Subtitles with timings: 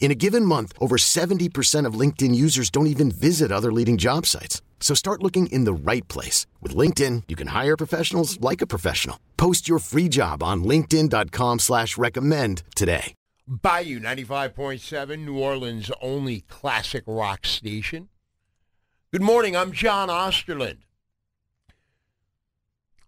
[0.00, 4.24] In a given month, over 70% of LinkedIn users don't even visit other leading job
[4.24, 4.62] sites.
[4.80, 6.46] So start looking in the right place.
[6.62, 9.18] With LinkedIn, you can hire professionals like a professional.
[9.36, 13.14] Post your free job on linkedin.com slash recommend today.
[13.46, 18.08] Bayou 95.7, New Orleans' only classic rock station.
[19.10, 20.80] Good morning, I'm John Osterland.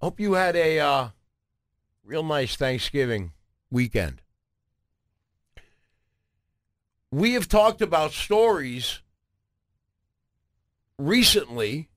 [0.00, 1.08] Hope you had a uh,
[2.02, 3.32] real nice Thanksgiving
[3.70, 4.22] weekend.
[7.12, 9.00] We have talked about stories
[10.98, 11.88] recently,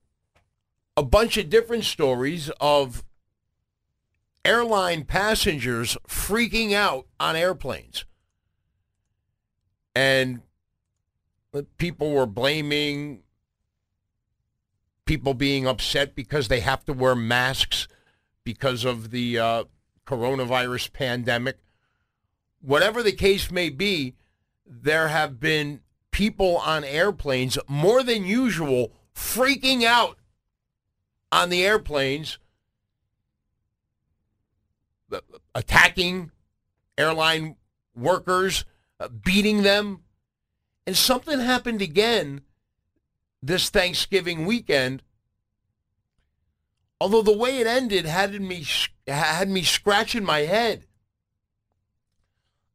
[0.97, 3.03] a bunch of different stories of
[4.43, 8.05] airline passengers freaking out on airplanes.
[9.95, 10.41] And
[11.77, 13.21] people were blaming
[15.05, 17.87] people being upset because they have to wear masks
[18.43, 19.63] because of the uh,
[20.07, 21.57] coronavirus pandemic.
[22.61, 24.15] Whatever the case may be,
[24.81, 30.17] there have been people on airplanes more than usual freaking out
[31.31, 32.37] on the airplanes,
[35.55, 36.31] attacking
[36.97, 37.55] airline
[37.95, 38.65] workers,
[38.99, 40.01] uh, beating them.
[40.85, 42.41] And something happened again
[43.41, 45.01] this Thanksgiving weekend.
[46.99, 48.65] Although the way it ended had me
[49.07, 50.85] had me scratching my head.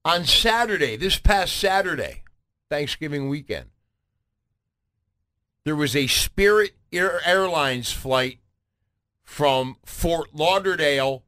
[0.08, 2.22] On Saturday, this past Saturday,
[2.70, 3.66] Thanksgiving weekend,
[5.64, 8.38] there was a Spirit Air Airlines flight
[9.22, 11.24] from Fort Lauderdale,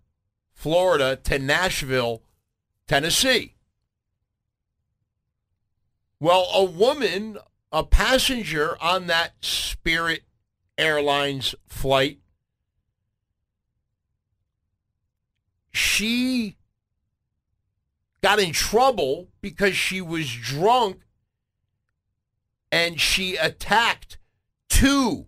[0.55, 2.23] Florida to Nashville,
[2.89, 3.55] Tennessee.
[6.19, 7.37] Well, a woman,
[7.71, 10.23] a passenger on that Spirit
[10.79, 12.21] Airlines flight,
[15.71, 16.57] she
[18.23, 21.01] got in trouble because she was drunk
[22.73, 24.19] and she attacked
[24.69, 25.27] two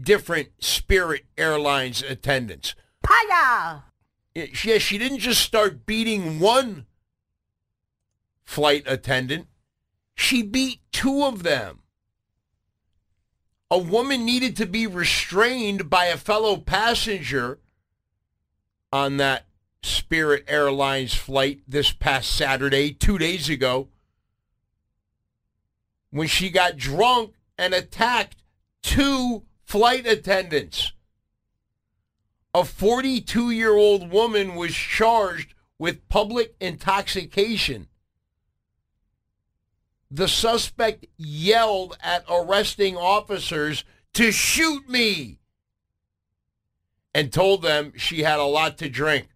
[0.00, 2.74] different Spirit Airlines attendants.
[3.04, 3.82] Paya!
[4.34, 6.86] Yeah, she didn't just start beating one
[8.44, 9.46] flight attendant,
[10.14, 11.80] she beat two of them.
[13.70, 17.60] A woman needed to be restrained by a fellow passenger
[18.92, 19.46] on that
[19.82, 23.88] Spirit Airlines flight this past Saturday, two days ago,
[26.10, 28.36] when she got drunk and attacked
[28.82, 30.92] two flight attendants.
[32.54, 37.88] A 42 year old woman was charged with public intoxication.
[40.10, 45.38] The suspect yelled at arresting officers to shoot me
[47.14, 49.28] and told them she had a lot to drink.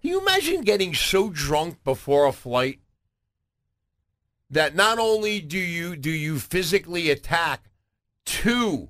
[0.00, 2.80] Can you imagine getting so drunk before a flight
[4.48, 7.70] that not only do you do you physically attack
[8.24, 8.88] two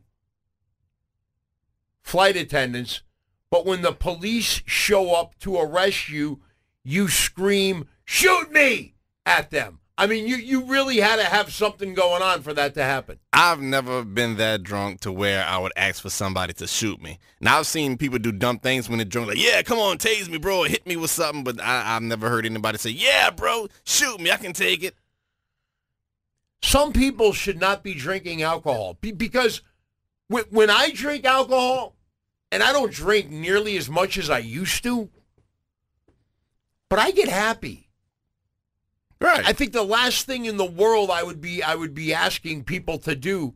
[2.01, 3.03] flight attendants,
[3.51, 6.43] but when the police show up to arrest you,
[6.85, 8.95] you scream, "Shoot me!"
[9.27, 9.80] at them.
[10.01, 13.19] I mean, you, you really had to have something going on for that to happen.
[13.35, 17.19] I've never been that drunk to where I would ask for somebody to shoot me.
[17.39, 20.27] Now I've seen people do dumb things when they're drunk, like, yeah, come on, tase
[20.31, 21.45] me, bro, hit me with something.
[21.45, 24.95] But I, have never heard anybody say, yeah, bro, shoot me, I can take it.
[26.63, 29.61] Some people should not be drinking alcohol because
[30.29, 31.95] when I drink alcohol,
[32.51, 35.11] and I don't drink nearly as much as I used to,
[36.89, 37.90] but I get happy.
[39.21, 39.47] Right.
[39.47, 42.65] I think the last thing in the world I would be I would be asking
[42.65, 43.55] people to do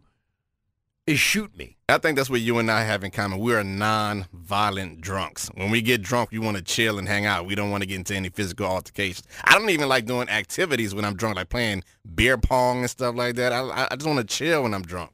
[1.07, 1.77] is shoot me.
[1.89, 3.39] I think that's what you and I have in common.
[3.39, 5.49] We are non-violent drunks.
[5.55, 7.47] When we get drunk, we want to chill and hang out.
[7.47, 9.27] We don't want to get into any physical altercations.
[9.45, 11.85] I don't even like doing activities when I'm drunk, like playing
[12.15, 13.53] beer pong and stuff like that.
[13.53, 15.11] I, I just want to chill when I'm drunk.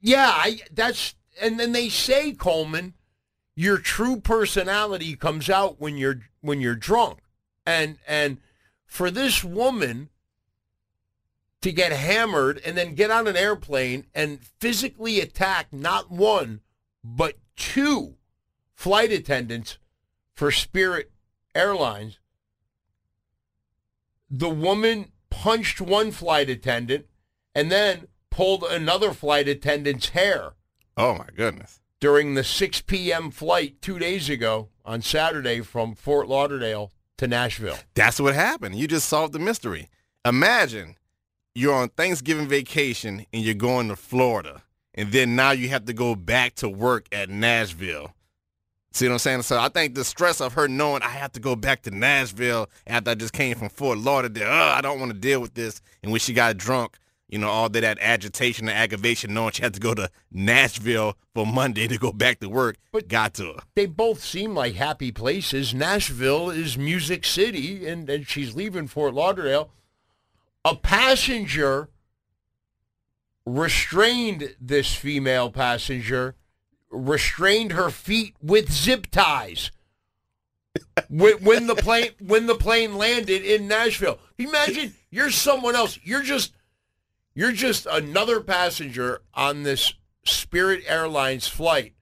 [0.00, 2.94] Yeah, I that's and then they say Coleman,
[3.54, 7.18] your true personality comes out when you're when you're drunk.
[7.66, 8.38] And and
[8.86, 10.08] for this woman
[11.62, 16.60] to get hammered and then get on an airplane and physically attack not one
[17.04, 18.16] but two
[18.74, 19.78] flight attendants
[20.32, 21.12] for Spirit
[21.54, 22.18] Airlines.
[24.30, 27.06] The woman punched one flight attendant
[27.54, 30.52] and then pulled another flight attendant's hair
[30.96, 31.80] Oh my goodness.
[32.00, 33.30] during the 6 p.m.
[33.30, 37.78] flight two days ago on Saturday from Fort Lauderdale to Nashville.
[37.94, 38.76] That's what happened.
[38.76, 39.90] You just solved the mystery.
[40.24, 40.96] Imagine
[41.54, 44.62] you're on Thanksgiving vacation and you're going to Florida,
[44.94, 48.14] and then now you have to go back to work at Nashville.
[48.92, 49.42] See what I'm saying?
[49.42, 52.68] So I think the stress of her knowing I have to go back to Nashville
[52.86, 55.82] after I just came from Fort Lauderdale, oh, I don't want to deal with this.
[56.02, 56.98] And when she got drunk,
[57.30, 61.16] you know, all that, that agitation and aggravation, knowing she had to go to Nashville
[61.34, 63.60] for Monday to go back to work, But- got to her.
[63.74, 65.72] They both seem like happy places.
[65.72, 69.70] Nashville is Music City, and, and she's leaving Fort Lauderdale.
[70.64, 71.88] A passenger
[73.46, 76.34] restrained this female passenger,
[76.90, 79.70] restrained her feet with zip ties.
[81.08, 85.98] when, when the plane when the plane landed in Nashville, imagine you're someone else.
[86.04, 86.52] You're just
[87.40, 89.94] you're just another passenger on this
[90.26, 91.94] Spirit Airlines flight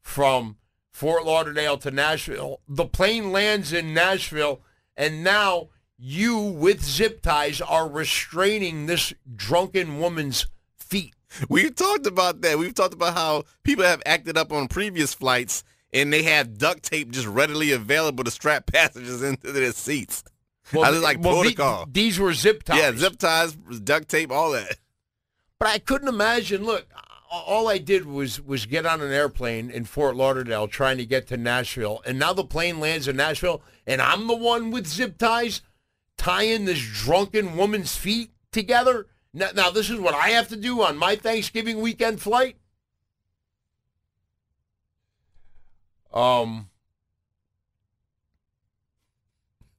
[0.00, 0.56] from
[0.92, 2.60] Fort Lauderdale to Nashville.
[2.68, 4.60] The plane lands in Nashville,
[4.96, 10.46] and now you, with zip ties, are restraining this drunken woman's
[10.76, 11.16] feet.
[11.48, 12.56] We've talked about that.
[12.56, 16.84] We've talked about how people have acted up on previous flights and they have duct
[16.84, 20.22] tape just readily available to strap passengers into their seats.
[20.72, 21.88] I just like well, the- protocol.
[21.90, 22.78] these were zip ties.
[22.78, 24.76] Yeah, zip ties, duct tape, all that.
[25.58, 26.64] But I couldn't imagine.
[26.64, 26.86] Look,
[27.30, 31.26] all I did was was get on an airplane in Fort Lauderdale trying to get
[31.28, 35.18] to Nashville, and now the plane lands in Nashville, and I'm the one with zip
[35.18, 35.62] ties
[36.16, 39.06] tying this drunken woman's feet together.
[39.32, 42.56] Now, now this is what I have to do on my Thanksgiving weekend flight.
[46.12, 46.70] Um.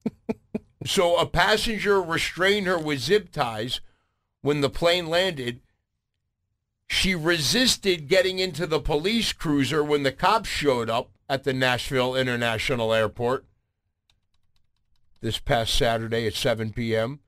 [0.86, 3.80] so a passenger restrained her with zip ties
[4.42, 5.62] when the plane landed.
[6.88, 12.16] She resisted getting into the police cruiser when the cops showed up at the Nashville
[12.16, 13.46] International Airport
[15.22, 17.20] this past Saturday at 7 p.m.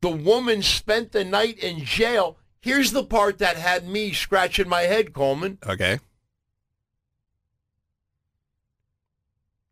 [0.00, 2.38] The woman spent the night in jail.
[2.60, 5.58] Here's the part that had me scratching my head, Coleman.
[5.66, 6.00] Okay.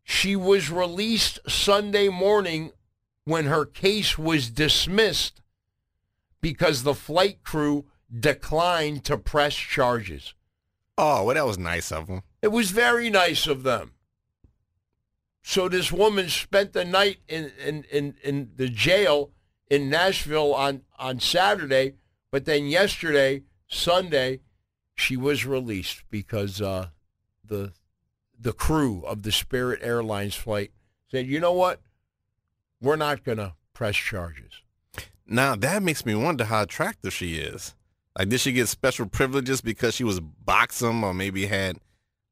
[0.03, 2.71] She was released Sunday morning
[3.25, 5.41] when her case was dismissed
[6.41, 7.85] because the flight crew
[8.17, 10.33] declined to press charges.
[10.97, 12.23] Oh, well, that was nice of them.
[12.41, 13.93] It was very nice of them.
[15.41, 19.31] So this woman spent the night in, in, in, in the jail
[19.69, 21.95] in Nashville on, on Saturday,
[22.31, 24.41] but then yesterday, Sunday,
[24.95, 26.87] she was released because uh,
[27.43, 27.71] the
[28.41, 30.71] the crew of the Spirit Airlines flight
[31.11, 31.81] said, you know what?
[32.81, 34.61] We're not going to press charges.
[35.27, 37.75] Now, that makes me wonder how attractive she is.
[38.19, 41.77] Like, did she get special privileges because she was boxing or maybe had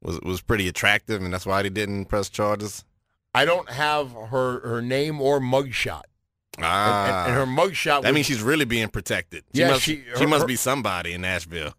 [0.02, 2.84] was was pretty attractive and that's why they didn't press charges?
[3.34, 6.02] I don't have her, her name or mugshot.
[6.58, 9.44] And, Ah, and, and her mugshot that was- means she's really being protected.
[9.54, 11.72] She Yeah, must, she- she, must her- be somebody in Nashville.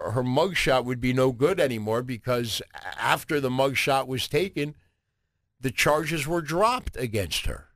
[0.00, 2.60] her mugshot would be no good anymore because
[2.98, 4.74] after the mugshot was taken,
[5.60, 7.68] the charges were dropped against her.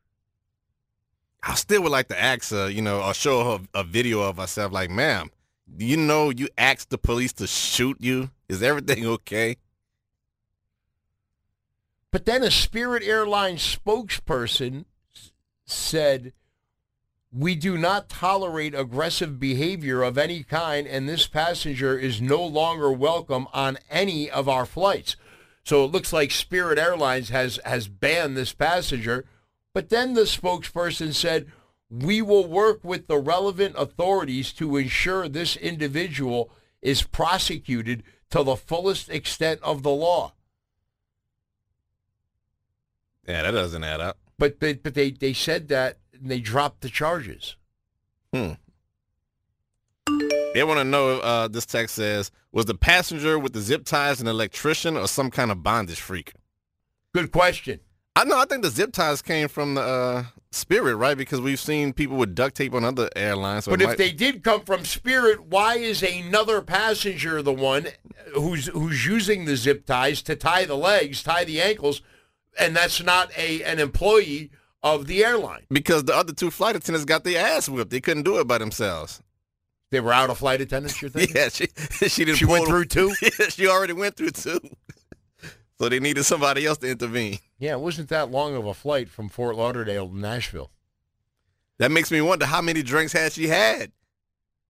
[1.43, 4.39] I still would like to ask her, you know, or show her a video of
[4.39, 4.73] herself.
[4.73, 5.31] Like, ma'am,
[5.79, 8.31] you know you asked the police to shoot you?
[8.49, 9.57] Is everything okay?
[12.11, 14.85] But then a Spirit Airlines spokesperson
[15.67, 16.33] said,
[17.33, 22.91] We do not tolerate aggressive behavior of any kind, and this passenger is no longer
[22.91, 25.17] welcome on any of our flights.
[25.65, 29.27] So it looks like Spirit Airlines has, has banned this passenger.
[29.75, 31.53] But then the spokesperson said,
[31.89, 36.51] We will work with the relevant authorities to ensure this individual
[36.83, 40.33] is prosecuted to the fullest extent of the law.
[43.27, 44.19] Yeah, that doesn't add up.
[44.39, 47.57] But they, but they, they said that and they dropped the charges.
[48.33, 48.53] Hmm.
[50.55, 54.21] They want to know, uh, this text says, was the passenger with the zip ties
[54.21, 56.33] an electrician or some kind of bondage freak?
[57.13, 57.81] Good question.
[58.17, 58.39] I know.
[58.39, 61.17] I think the zip ties came from the uh, Spirit, right?
[61.19, 63.65] Because we've seen people with duct tape on other airlines.
[63.67, 67.89] So But if might- they did come from Spirit, why is another passenger the one
[68.35, 72.01] who's who's using the zip ties to tie the legs, tie the ankles,
[72.59, 74.51] and that's not a an employee
[74.83, 75.63] of the airline?
[75.71, 78.57] because the other two flight attendants got their ass whipped, they couldn't do it by
[78.57, 79.21] themselves.
[79.91, 81.01] They were out of flight attendants.
[81.03, 81.37] You're thinking?
[81.37, 81.67] Yeah, she
[82.09, 82.39] she didn't.
[82.39, 83.15] She went through two?
[83.23, 84.61] Yeah, she already went through two.
[85.79, 87.39] So they needed somebody else to intervene.
[87.59, 90.71] Yeah, it wasn't that long of a flight from Fort Lauderdale to Nashville.
[91.79, 93.93] That makes me wonder how many drinks had she had.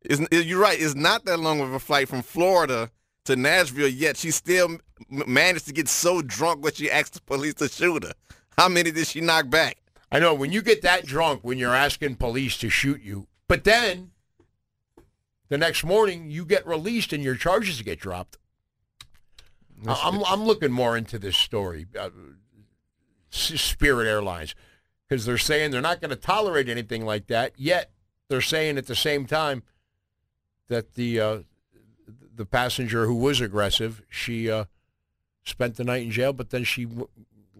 [0.03, 0.81] Isn't you're right?
[0.81, 2.91] It's not that long of a flight from Florida
[3.25, 3.89] to Nashville.
[3.89, 8.05] Yet she still managed to get so drunk that she asked the police to shoot
[8.05, 8.13] her.
[8.57, 9.79] How many did she knock back?
[10.11, 13.65] I know when you get that drunk when you're asking police to shoot you, but
[13.65, 14.13] then
[15.49, 18.39] the next morning you get released and your charges get dropped.
[19.87, 22.11] I- I'm I'm looking more into this story, uh,
[23.31, 24.55] Spirit Airlines,
[25.09, 27.53] because they're saying they're not going to tolerate anything like that.
[27.57, 27.91] Yet
[28.29, 29.63] they're saying at the same time
[30.69, 31.39] that the uh,
[32.35, 34.65] the passenger who was aggressive, she uh,
[35.45, 37.09] spent the night in jail, but then she w-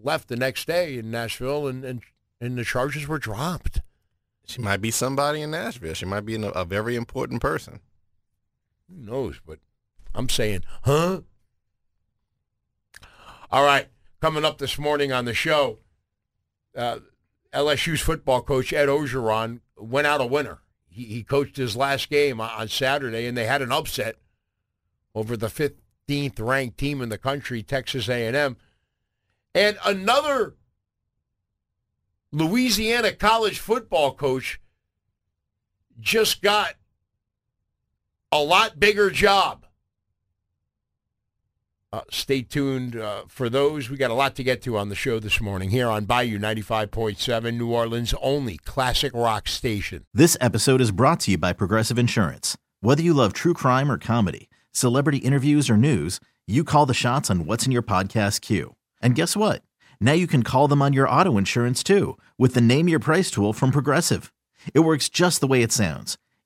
[0.01, 2.01] left the next day in Nashville, and and
[2.41, 3.81] and the charges were dropped.
[4.45, 5.93] She might be somebody in Nashville.
[5.93, 7.81] She might be an, a very important person.
[8.89, 9.41] Who knows?
[9.45, 9.59] But
[10.15, 11.21] I'm saying, huh?
[13.51, 13.87] All right.
[14.19, 15.77] Coming up this morning on the show,
[16.75, 16.99] uh,
[17.53, 20.59] LSU's football coach Ed Orgeron went out a winner.
[20.89, 24.15] He, he coached his last game on- Saturday, and they had an upset
[25.13, 28.57] over the 15th ranked team in the country, Texas A&M.
[29.53, 30.55] And another
[32.31, 34.59] Louisiana college football coach
[35.99, 36.73] just got
[38.31, 39.66] a lot bigger job.
[41.97, 43.89] Uh, stay tuned uh, for those.
[43.89, 46.37] We got a lot to get to on the show this morning here on Bayou
[46.37, 50.05] 95.7, New Orleans' only classic rock station.
[50.13, 52.55] This episode is brought to you by Progressive Insurance.
[52.81, 57.31] Whether you love true crime or comedy, celebrity interviews or news, you call the shots
[57.31, 58.75] on what's in your podcast queue.
[59.01, 59.63] And guess what?
[59.99, 63.31] Now you can call them on your auto insurance too with the Name Your Price
[63.31, 64.31] tool from Progressive.
[64.75, 66.19] It works just the way it sounds.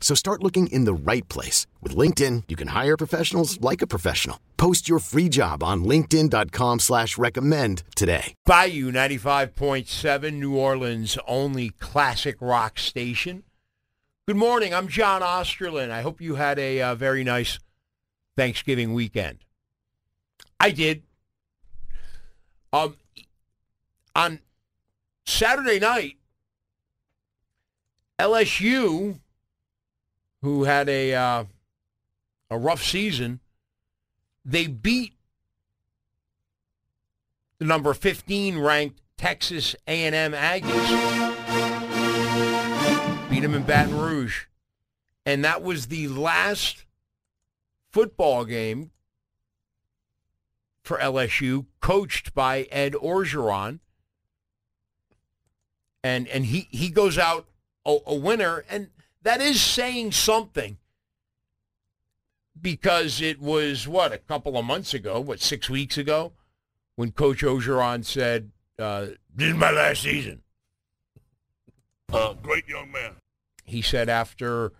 [0.00, 1.66] So start looking in the right place.
[1.82, 4.40] With LinkedIn, you can hire professionals like a professional.
[4.56, 8.34] Post your free job on linkedin.com slash recommend today.
[8.46, 13.44] Bayou 95.7, New Orleans' only classic rock station.
[14.26, 14.74] Good morning.
[14.74, 15.90] I'm John Osterlin.
[15.90, 17.58] I hope you had a uh, very nice
[18.36, 19.38] Thanksgiving weekend.
[20.60, 21.02] I did.
[22.72, 22.96] Um,
[24.14, 24.40] on
[25.24, 26.18] Saturday night,
[28.18, 29.20] LSU,
[30.42, 31.44] who had a uh,
[32.50, 33.40] a rough season,
[34.44, 35.14] they beat
[37.58, 41.30] the number 15 ranked Texas A&M Aggies.
[43.28, 44.44] Beat them in Baton Rouge.
[45.26, 46.86] And that was the last
[47.90, 48.92] football game
[50.82, 53.80] for LSU coached by Ed Orgeron.
[56.02, 57.48] And and he he goes out
[57.84, 58.88] a, a winner and
[59.28, 60.78] that is saying something
[62.58, 66.32] because it was what a couple of months ago, what 6 weeks ago
[66.96, 70.40] when Coach Orgeron said, uh, "This is my last season."
[72.10, 73.16] Uh, great young man.
[73.64, 74.72] He said after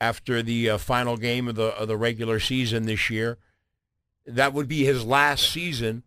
[0.00, 3.38] after the uh, final game of the of the regular season this year,
[4.26, 6.02] that would be his last season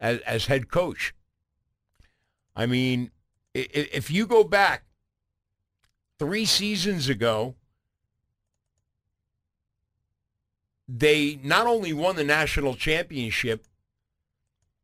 [0.00, 1.14] as, as head coach.
[2.56, 3.10] I mean,
[3.52, 4.84] if you go back
[6.18, 7.54] three seasons ago,
[10.88, 13.66] they not only won the national championship,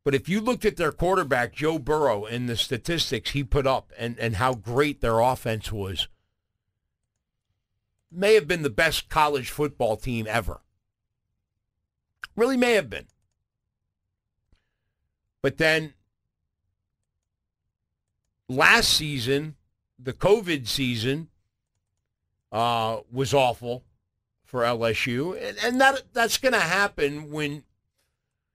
[0.03, 3.91] but if you looked at their quarterback, Joe Burrow, and the statistics he put up
[3.97, 6.07] and, and how great their offense was,
[8.11, 10.61] may have been the best college football team ever.
[12.35, 13.07] Really may have been.
[15.41, 15.93] But then
[18.49, 19.55] last season,
[20.01, 21.27] the COVID season,
[22.51, 23.83] uh, was awful
[24.43, 27.63] for LSU, and, and that that's going to happen when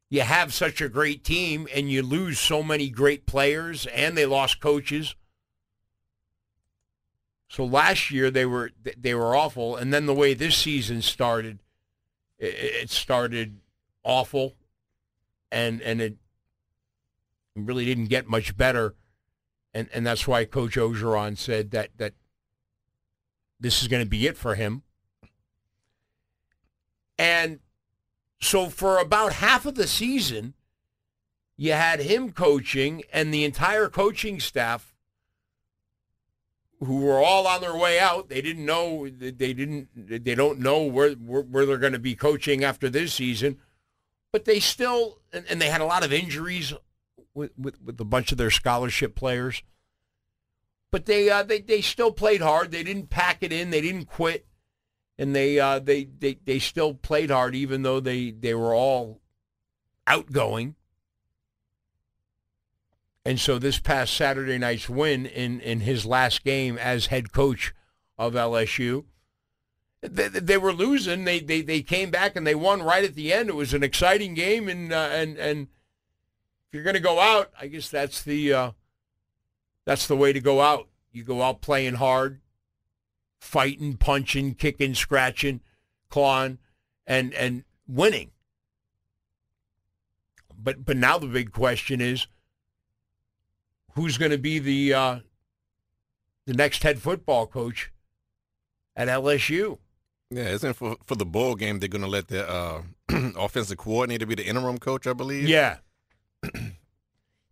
[0.09, 4.26] you have such a great team and you lose so many great players, and they
[4.26, 5.15] lost coaches.
[7.49, 11.61] So last year they were they were awful, and then the way this season started,
[12.38, 13.61] it started
[14.03, 14.55] awful,
[15.50, 16.17] and and it
[17.55, 18.95] really didn't get much better
[19.76, 22.14] and and that's why Coach Orgeron said that that
[23.61, 24.83] this is going to be it for him.
[27.18, 27.61] And
[28.40, 30.54] so for about half of the season,
[31.56, 34.95] you had him coaching and the entire coaching staff
[36.80, 38.28] who were all on their way out.
[38.30, 42.14] They didn't know they didn't they don't know where where, where they're going to be
[42.14, 43.59] coaching after this season,
[44.33, 46.73] but they still and, and they had a lot of injuries
[47.37, 49.62] with, with, with a bunch of their scholarship players.
[50.90, 52.71] But they, uh, they they still played hard.
[52.71, 53.71] They didn't pack it in.
[53.71, 54.47] They didn't quit,
[55.19, 59.21] and they uh, they, they they still played hard, even though they, they were all
[60.07, 60.76] outgoing.
[63.26, 67.75] And so this past Saturday night's win in, in his last game as head coach
[68.16, 69.05] of LSU,
[70.00, 71.25] they, they were losing.
[71.25, 73.49] They, they they came back and they won right at the end.
[73.49, 75.66] It was an exciting game, and uh, and and
[76.76, 78.71] you're going to go out, I guess that's the uh,
[79.87, 80.88] that's the way to go out.
[81.11, 82.42] You go out playing hard,
[83.40, 85.62] fighting, punching, kicking, scratching,
[86.11, 86.59] clawing,
[87.06, 88.33] and and winning.
[90.54, 92.26] But but now the big question is,
[93.95, 95.19] who's going to be the uh,
[96.45, 97.91] the next head football coach
[98.95, 99.78] at LSU?
[100.30, 102.82] Yeah, isn't for for the bowl game they're going to let the uh,
[103.39, 105.06] offensive coordinator be the interim coach?
[105.06, 105.49] I believe.
[105.49, 105.78] Yeah,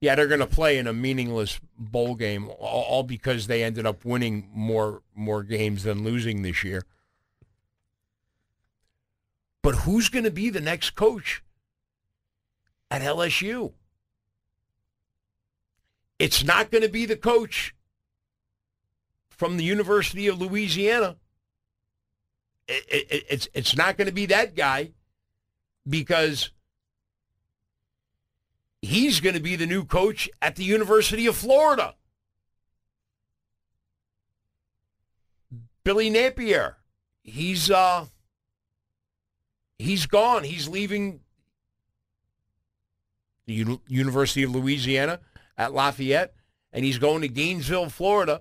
[0.00, 4.04] yeah, they're going to play in a meaningless bowl game, all, because they ended up
[4.04, 6.83] winning more more games than losing this year.
[9.62, 11.42] But who's going to be the next coach
[12.90, 13.72] at LSU?
[16.18, 17.74] It's not going to be the coach
[19.30, 21.16] from the University of Louisiana.
[22.68, 24.92] It, it, it's it's not going to be that guy
[25.88, 26.50] because
[28.85, 31.94] he's going to be the new coach at the University of Florida.
[35.85, 36.79] Billy Napier,
[37.23, 38.07] he's uh
[39.79, 40.44] he's gone.
[40.44, 41.20] He's leaving
[43.47, 45.20] the U- University of Louisiana
[45.59, 46.35] at Lafayette,
[46.73, 48.40] and he's going to Gainesville, Florida,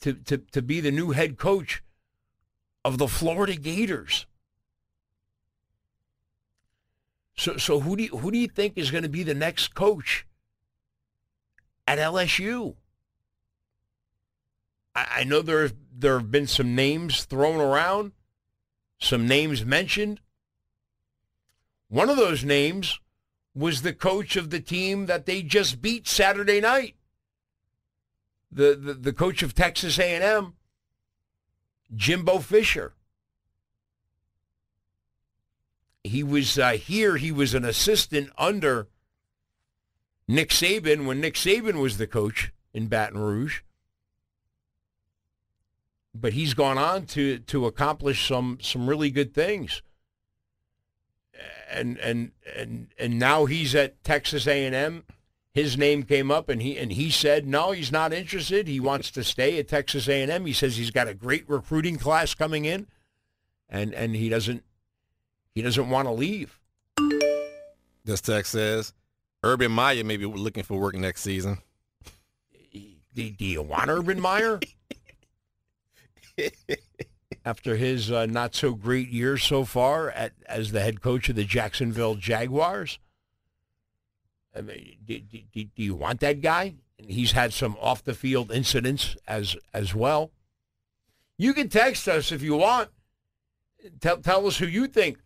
[0.00, 1.82] to to to be the new head coach
[2.82, 4.26] of the Florida Gators.
[7.38, 9.76] So, so who do you, who do you think is going to be the next
[9.76, 10.26] coach
[11.86, 12.74] at LSU?
[14.96, 18.10] I, I know there there have been some names thrown around,
[18.98, 20.20] some names mentioned.
[21.88, 22.98] One of those names
[23.54, 26.96] was the coach of the team that they just beat Saturday night.
[28.50, 30.54] The the, the coach of Texas A&M,
[31.94, 32.94] Jimbo Fisher
[36.08, 37.16] he was uh, here.
[37.16, 38.88] He was an assistant under
[40.26, 43.60] Nick Saban when Nick Saban was the coach in Baton Rouge.
[46.14, 49.82] But he's gone on to to accomplish some some really good things.
[51.70, 55.04] And and and and now he's at Texas A&M.
[55.54, 58.66] His name came up, and he and he said no, he's not interested.
[58.68, 60.46] He wants to stay at Texas A&M.
[60.46, 62.86] He says he's got a great recruiting class coming in,
[63.68, 64.64] and and he doesn't
[65.58, 66.60] he doesn't want to leave.
[68.04, 68.92] This text says
[69.42, 71.58] Urban Meyer may be looking for work next season.
[72.72, 74.60] Do, do you want Urban Meyer?
[77.44, 81.34] After his uh, not so great year so far at, as the head coach of
[81.34, 83.00] the Jacksonville Jaguars,
[84.54, 86.74] I mean, do, do, do you want that guy?
[86.98, 90.30] He's had some off the field incidents as as well.
[91.36, 92.90] You can text us if you want.
[94.00, 95.18] Tell, tell us who you think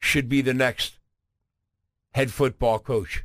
[0.00, 0.98] should be the next
[2.12, 3.24] head football coach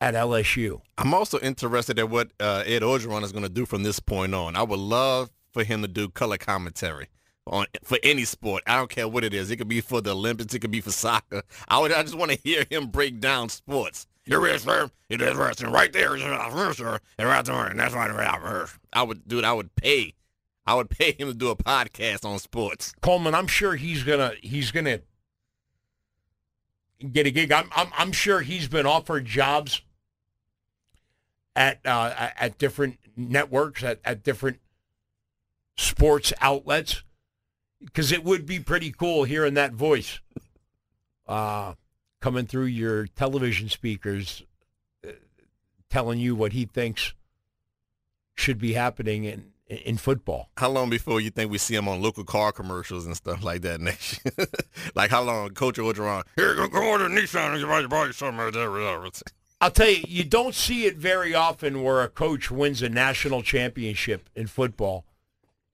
[0.00, 0.80] at LSU.
[0.98, 4.34] I'm also interested in what uh, Ed Orgeron is going to do from this point
[4.34, 4.56] on.
[4.56, 7.08] I would love for him to do color commentary
[7.46, 8.62] on for any sport.
[8.66, 9.50] I don't care what it is.
[9.50, 10.54] It could be for the Olympics.
[10.54, 11.42] It could be for soccer.
[11.68, 11.92] I would.
[11.92, 14.06] I just want to hear him break down sports.
[14.24, 14.90] Here is, sir.
[15.10, 16.98] It is wrestling right there, sir.
[17.18, 18.70] And right there, and that's right.
[18.92, 19.44] I would, dude.
[19.44, 20.14] I would pay.
[20.66, 22.94] I would pay him to do a podcast on sports.
[23.02, 25.00] Coleman, I'm sure he's gonna he's gonna
[27.12, 27.52] get a gig.
[27.52, 29.82] I'm I'm, I'm sure he's been offered jobs
[31.56, 34.58] at uh, at different networks at, at different
[35.76, 37.02] sports outlets
[37.80, 40.20] because it would be pretty cool hearing that voice
[41.26, 41.74] uh,
[42.20, 44.42] coming through your television speakers,
[45.06, 45.12] uh,
[45.90, 47.14] telling you what he thinks
[48.34, 50.50] should be happening in in football.
[50.56, 53.62] How long before you think we see him on local car commercials and stuff like
[53.62, 54.20] that next
[54.94, 59.04] like how long Coach Orgeron, here, go, go to Nissan and buy, something there.
[59.60, 63.42] I'll tell you, you don't see it very often where a coach wins a national
[63.42, 65.06] championship in football,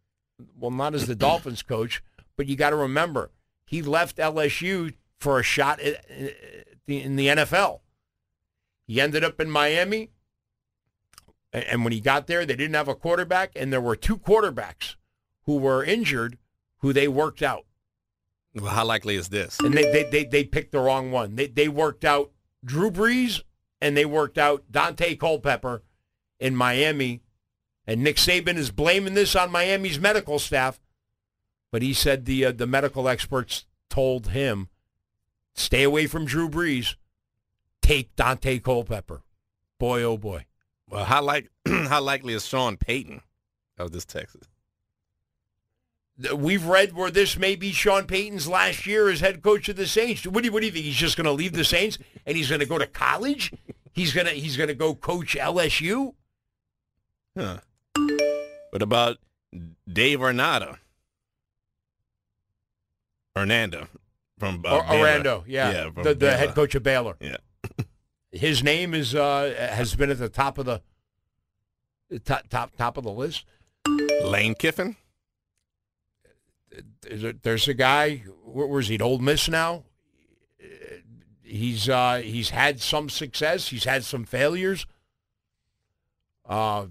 [0.58, 2.02] Well, not as the Dolphins coach,
[2.36, 3.30] but you got to remember
[3.68, 5.80] he left LSU for a shot
[6.90, 7.82] in the NFL.
[8.88, 10.10] He ended up in Miami
[11.52, 14.96] and when he got there, they didn't have a quarterback, and there were two quarterbacks
[15.44, 16.38] who were injured
[16.80, 17.66] who they worked out.
[18.54, 19.60] Well, how likely is this?
[19.60, 21.36] And they, they, they, they picked the wrong one.
[21.36, 22.32] They, they worked out
[22.64, 23.42] Drew Brees
[23.82, 25.84] and they worked out Daunte Culpepper
[26.40, 27.22] in Miami.
[27.86, 30.80] And Nick Saban is blaming this on Miami's medical staff.
[31.72, 34.70] But he said the, uh, the medical experts told him,
[35.54, 36.96] stay away from Drew Brees.
[37.82, 39.22] Take Daunte Culpepper.
[39.80, 40.46] Boy, oh boy.
[40.90, 43.22] Well, how like how likely is Sean Payton
[43.78, 44.48] of this Texas?
[46.36, 49.88] We've read where this may be Sean Payton's last year as head coach of the
[49.88, 50.28] Saints.
[50.28, 50.84] What do you, what do you think?
[50.84, 53.54] He's just going to leave the Saints and he's going to go to college?
[54.00, 56.14] He's gonna he's gonna go coach LSU?
[57.38, 57.58] Huh.
[58.70, 59.18] What about
[59.92, 60.80] Dave Aranda?
[63.36, 63.88] Hernando
[64.40, 67.16] from uh, Orlando, yeah, yeah the, the head coach of Baylor.
[67.20, 67.38] Yeah,
[68.32, 70.82] his name is uh, has been at the top of the
[72.26, 73.46] top top top of the list.
[74.24, 74.96] Lane Kiffin.
[77.02, 78.24] There's a guy.
[78.46, 78.96] Where's he?
[78.96, 79.84] At Ole Miss now.
[81.44, 83.70] He's uh, he's had some success.
[83.70, 84.86] He's had some failures.
[86.48, 86.88] Uh,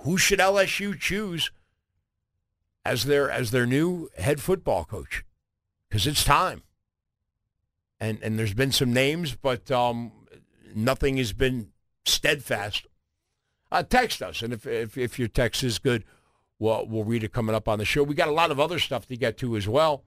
[0.00, 1.50] who should LSU choose
[2.84, 5.24] as their as their new head football coach?
[5.90, 6.62] Because it's time
[8.00, 10.10] and and there's been some names, but um,
[10.74, 11.68] nothing has been
[12.04, 12.86] steadfast.
[13.70, 16.04] Uh, text us, and if, if if your text is good,
[16.58, 18.02] we'll we'll read it coming up on the show.
[18.02, 20.04] We got a lot of other stuff to get to as well.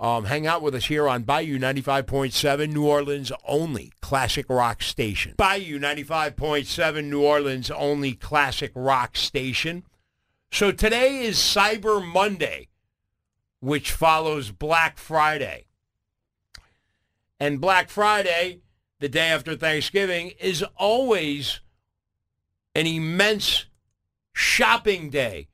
[0.00, 5.34] Um, hang out with us here on Bayou 95.7, New Orleans only classic rock station.
[5.36, 9.84] Bayou 95.7, New Orleans only classic rock station.
[10.50, 12.69] So today is Cyber Monday,
[13.60, 15.66] which follows Black Friday.
[17.38, 18.60] And Black Friday,
[18.98, 21.60] the day after Thanksgiving, is always
[22.74, 23.66] an immense
[24.32, 25.48] shopping day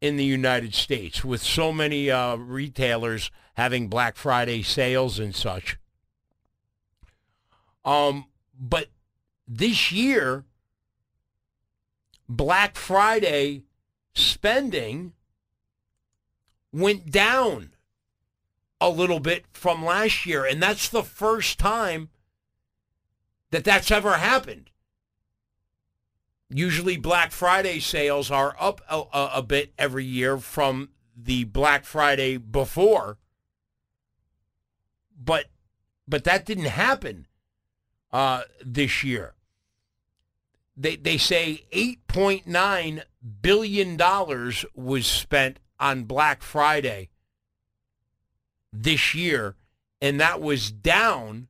[0.00, 5.78] in the United States with so many uh, retailers having Black Friday sales and such.
[7.84, 8.26] Um,
[8.58, 8.88] but
[9.46, 10.44] this year,
[12.28, 13.62] Black Friday
[14.14, 15.12] spending
[16.74, 17.70] went down
[18.80, 22.10] a little bit from last year, and that's the first time
[23.50, 24.70] that that's ever happened.
[26.50, 32.36] Usually, Black Friday sales are up a, a, bit every year from the Black Friday
[32.36, 33.18] before,
[35.18, 35.46] but
[36.06, 37.26] but that didn't happen
[38.12, 39.34] uh, this year.
[40.76, 43.02] They they say 8.9
[43.40, 47.10] billion dollars was spent on Black Friday
[48.72, 49.54] this year,
[50.00, 51.48] and that was down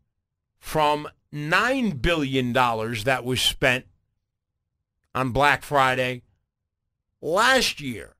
[0.58, 3.86] from $9 billion that was spent
[5.14, 6.22] on Black Friday
[7.22, 8.16] last year.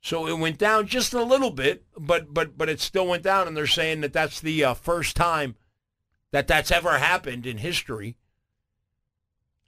[0.00, 3.48] So it went down just a little bit, but but but it still went down,
[3.48, 5.56] and they're saying that that's the uh, first time
[6.30, 8.16] that that's ever happened in history.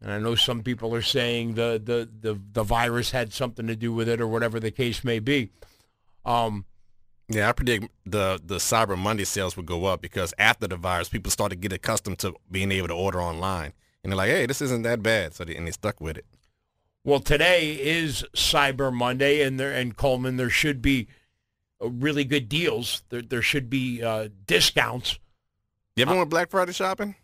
[0.00, 3.76] And I know some people are saying the the the, the virus had something to
[3.76, 5.50] do with it, or whatever the case may be.
[6.24, 6.66] Um,
[7.28, 11.08] yeah, I predict the the Cyber Monday sales would go up because after the virus,
[11.08, 14.46] people started to get accustomed to being able to order online, and they're like, "Hey,
[14.46, 16.26] this isn't that bad," so they, and they stuck with it.
[17.04, 21.08] Well, today is Cyber Monday, and there and Coleman, there should be
[21.82, 23.02] uh, really good deals.
[23.08, 25.18] There there should be uh, discounts.
[25.96, 27.16] You ever uh, went Black Friday shopping?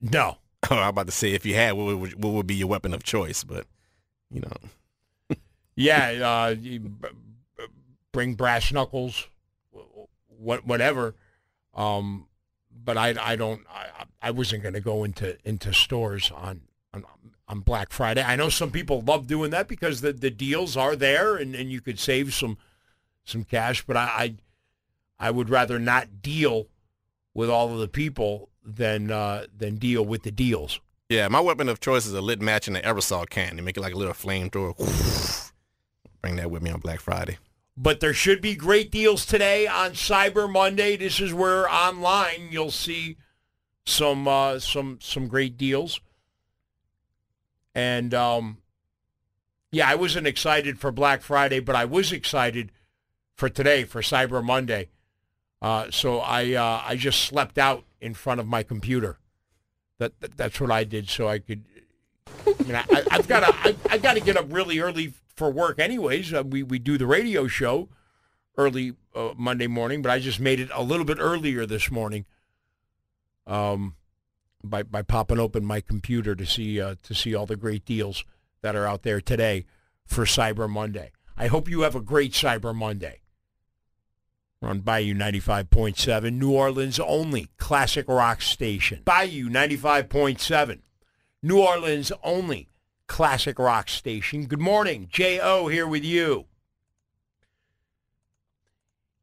[0.00, 0.38] No.
[0.70, 3.02] I'm about to say if you had, what would, what would be your weapon of
[3.02, 3.44] choice?
[3.44, 3.66] But
[4.30, 5.36] you know.
[5.76, 6.54] yeah, uh,
[8.12, 9.28] bring brass knuckles,
[10.28, 11.14] what whatever.
[11.74, 12.26] Um,
[12.84, 17.04] but I I don't I I wasn't going to go into into stores on on
[17.48, 18.22] on Black Friday.
[18.22, 21.70] I know some people love doing that because the, the deals are there and, and
[21.70, 22.58] you could save some
[23.24, 23.84] some cash.
[23.84, 24.34] But I,
[25.18, 26.68] I, I would rather not deal
[27.34, 30.80] with all of the people than uh, than deal with the deals.
[31.08, 33.56] Yeah, my weapon of choice is a lit match in the aerosol can.
[33.56, 35.52] They make it like a little flamethrower.
[36.22, 37.38] Bring that with me on Black Friday.
[37.76, 40.96] But there should be great deals today on Cyber Monday.
[40.96, 43.16] This is where online you'll see
[43.84, 46.00] some uh, some some great deals.
[47.74, 48.58] And um,
[49.70, 52.72] yeah, I wasn't excited for Black Friday, but I was excited
[53.34, 54.90] for today for Cyber Monday.
[55.60, 59.18] Uh, so I uh, I just slept out in front of my computer.
[59.98, 61.64] That, that that's what I did, so I could.
[62.46, 65.50] I mean, I, have got to I, I got to get up really early for
[65.50, 66.34] work, anyways.
[66.34, 67.88] Uh, we we do the radio show
[68.58, 72.26] early uh, Monday morning, but I just made it a little bit earlier this morning.
[73.46, 73.94] Um,
[74.64, 78.24] by, by popping open my computer to see uh, to see all the great deals
[78.62, 79.66] that are out there today
[80.06, 81.10] for Cyber Monday.
[81.36, 83.21] I hope you have a great Cyber Monday.
[84.62, 89.02] On Bayou 95.7, New Orleans only classic rock station.
[89.04, 90.78] Bayou 95.7,
[91.42, 92.68] New Orleans only
[93.08, 94.46] classic rock station.
[94.46, 95.08] Good morning.
[95.10, 95.66] J.O.
[95.66, 96.46] here with you.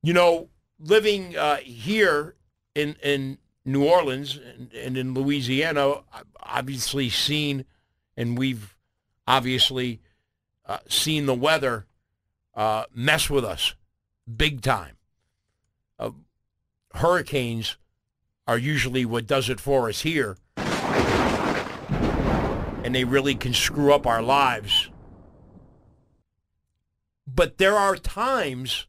[0.04, 2.36] You know, living uh, here
[2.76, 7.66] in, in New Orleans and, and in Louisiana, I've obviously seen,
[8.18, 8.76] and we've
[9.26, 10.02] obviously
[10.66, 11.88] uh, seen the weather
[12.56, 13.74] uh, mess with us
[14.38, 14.99] big time.
[16.96, 17.78] Hurricanes
[18.48, 20.38] are usually what does it for us here,
[22.84, 24.90] and they really can screw up our lives.
[27.28, 28.88] But there are times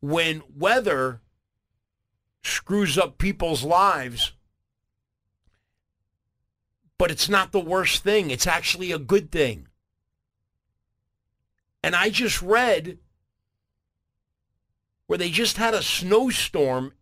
[0.00, 1.20] when weather
[2.42, 4.32] screws up people's lives.
[6.98, 8.30] But it's not the worst thing.
[8.30, 9.68] It's actually a good thing.
[11.82, 12.98] And I just read
[15.10, 16.92] where they just had a snowstorm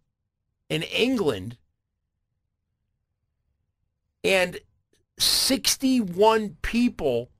[0.71, 1.59] in England
[4.25, 4.59] and
[5.19, 7.31] 61 people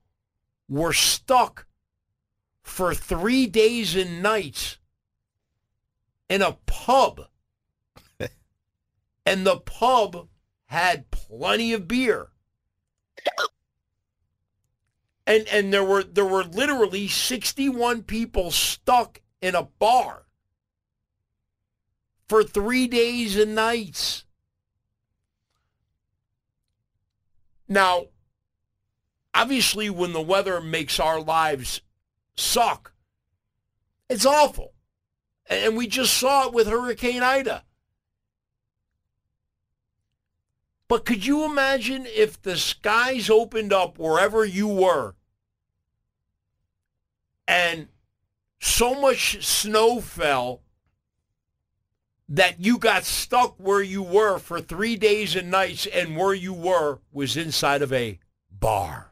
[0.67, 1.65] were stuck
[2.61, 4.77] for three days and nights
[6.29, 7.21] in a pub
[9.25, 10.27] and the pub
[10.65, 12.27] had plenty of beer.
[15.25, 20.27] And and there were there were literally 61 people stuck in a bar
[22.29, 24.23] for 3 days and nights.
[27.67, 28.05] Now,
[29.33, 31.81] obviously when the weather makes our lives
[32.35, 32.93] suck,
[34.09, 34.73] it's awful.
[35.47, 37.63] And we just saw it with Hurricane Ida.
[40.87, 45.15] But could you imagine if the skies opened up wherever you were
[47.47, 47.87] and
[48.59, 50.61] so much snow fell
[52.29, 56.53] that you got stuck where you were for three days and nights, and where you
[56.53, 58.19] were was inside of a
[58.51, 59.11] bar.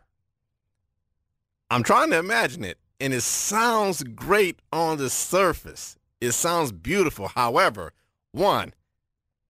[1.70, 5.98] I'm trying to imagine it, and it sounds great on the surface.
[6.22, 7.30] It sounds beautiful.
[7.30, 7.92] However,
[8.32, 8.74] one,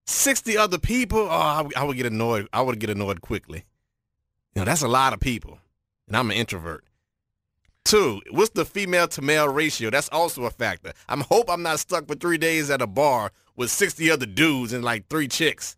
[0.06, 2.48] 60 other people, oh, I, I would get annoyed.
[2.54, 3.66] I would get annoyed quickly.
[4.56, 5.60] You know, that's a lot of people,
[6.08, 6.86] and I'm an introvert.
[7.88, 9.90] Two, what's the female to male ratio?
[9.90, 10.92] That's also a factor.
[11.08, 14.74] I'm hope I'm not stuck for three days at a bar with 60 other dudes
[14.74, 15.78] and like three chicks.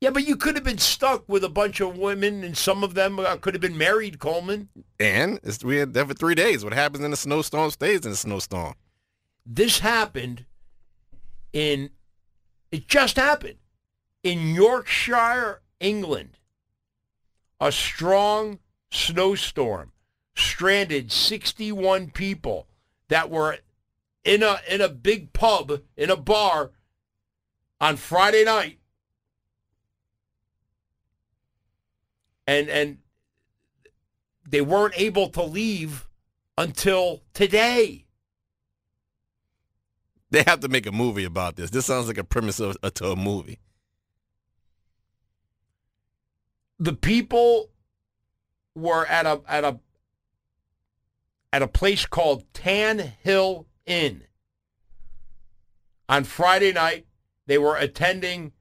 [0.00, 2.94] Yeah, but you could have been stuck with a bunch of women, and some of
[2.94, 4.70] them uh, could have been married, Coleman.
[4.98, 6.64] And it's, we had there for three days.
[6.64, 8.72] What happens in a snowstorm stays in a snowstorm.
[9.44, 10.46] This happened
[11.52, 11.90] in,
[12.72, 13.58] it just happened
[14.22, 16.38] in Yorkshire, England.
[17.60, 19.92] A strong snowstorm
[20.36, 22.68] stranded 61 people
[23.08, 23.58] that were
[24.24, 26.72] in a in a big pub in a bar
[27.80, 28.78] on Friday night.
[32.46, 32.98] And and
[34.48, 36.06] they weren't able to leave
[36.56, 38.04] until today.
[40.30, 41.70] They have to make a movie about this.
[41.70, 43.60] This sounds like a premise of, uh, to a movie.
[46.78, 47.70] The people
[48.74, 49.78] were at a at a
[51.52, 54.22] at a place called Tan Hill Inn.
[56.08, 57.06] On Friday night,
[57.46, 58.52] they were attending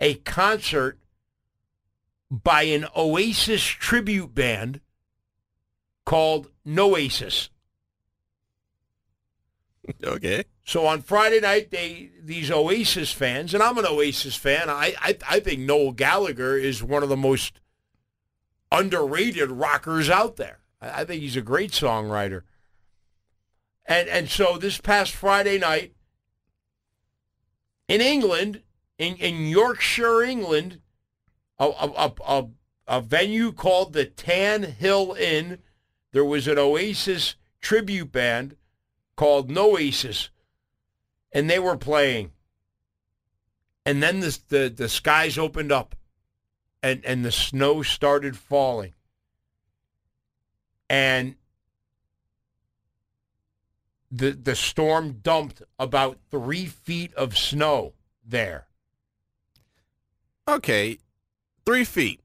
[0.00, 0.98] a concert
[2.30, 4.80] by an Oasis tribute band
[6.04, 7.50] called Noasis.
[10.02, 10.44] Okay.
[10.64, 14.68] So on Friday night, they these Oasis fans, and I'm an Oasis fan.
[14.68, 17.60] I, I I think Noel Gallagher is one of the most
[18.72, 20.58] underrated rockers out there.
[20.94, 22.42] I, think he's a great songwriter.
[23.86, 25.94] And and so this past Friday night
[27.88, 28.62] in England,
[28.98, 30.80] in, in Yorkshire, England,
[31.58, 32.46] a, a, a,
[32.88, 35.58] a venue called the Tan Hill Inn,
[36.12, 38.56] there was an Oasis tribute band
[39.16, 40.30] called Noasis,
[41.32, 42.32] and they were playing.
[43.84, 45.94] And then the, the, the skies opened up
[46.82, 48.94] and, and the snow started falling.
[50.88, 51.36] And
[54.10, 57.94] the the storm dumped about three feet of snow
[58.24, 58.66] there.
[60.48, 60.98] Okay.
[61.64, 62.20] Three feet.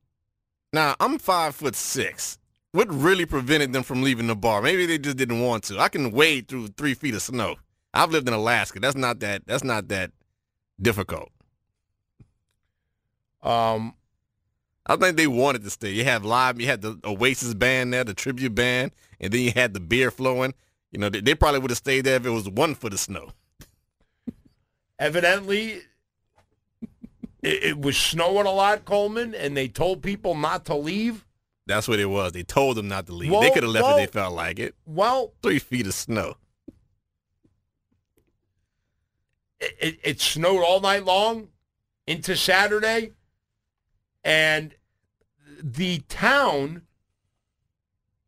[0.72, 2.38] Now, I'm five foot six.
[2.72, 4.62] What really prevented them from leaving the bar?
[4.62, 5.80] Maybe they just didn't want to.
[5.80, 7.56] I can wade through three feet of snow.
[7.94, 8.80] I've lived in Alaska.
[8.80, 10.12] That's not that that's not that
[10.82, 11.30] difficult.
[13.44, 13.96] Um
[14.86, 15.92] I think they wanted to stay.
[15.92, 19.52] You have live, you had the Oasis band there, the tribute band, and then you
[19.52, 20.54] had the beer flowing.
[20.92, 23.00] You know, they, they probably would have stayed there if it was one foot of
[23.00, 23.32] snow.
[25.00, 25.82] evidently
[27.44, 31.26] it, it was snowing a lot, Coleman, and they told people not to leave.
[31.68, 32.32] That's what it was.
[32.34, 33.32] They told them not to leave.
[33.32, 34.76] Well, they could have left well- if they felt like it.
[34.86, 36.36] Well, Three feet of snow.
[39.60, 41.50] it, it, it snowed all night long
[42.08, 43.12] into Saturday,
[44.24, 44.76] and
[45.62, 46.84] the town,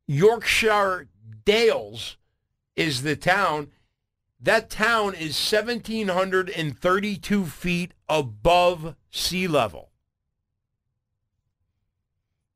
[0.08, 1.08] Yorkshire
[1.45, 2.17] Dales,
[2.75, 3.69] is the town.
[4.39, 9.89] That town is 1,732 feet above sea level.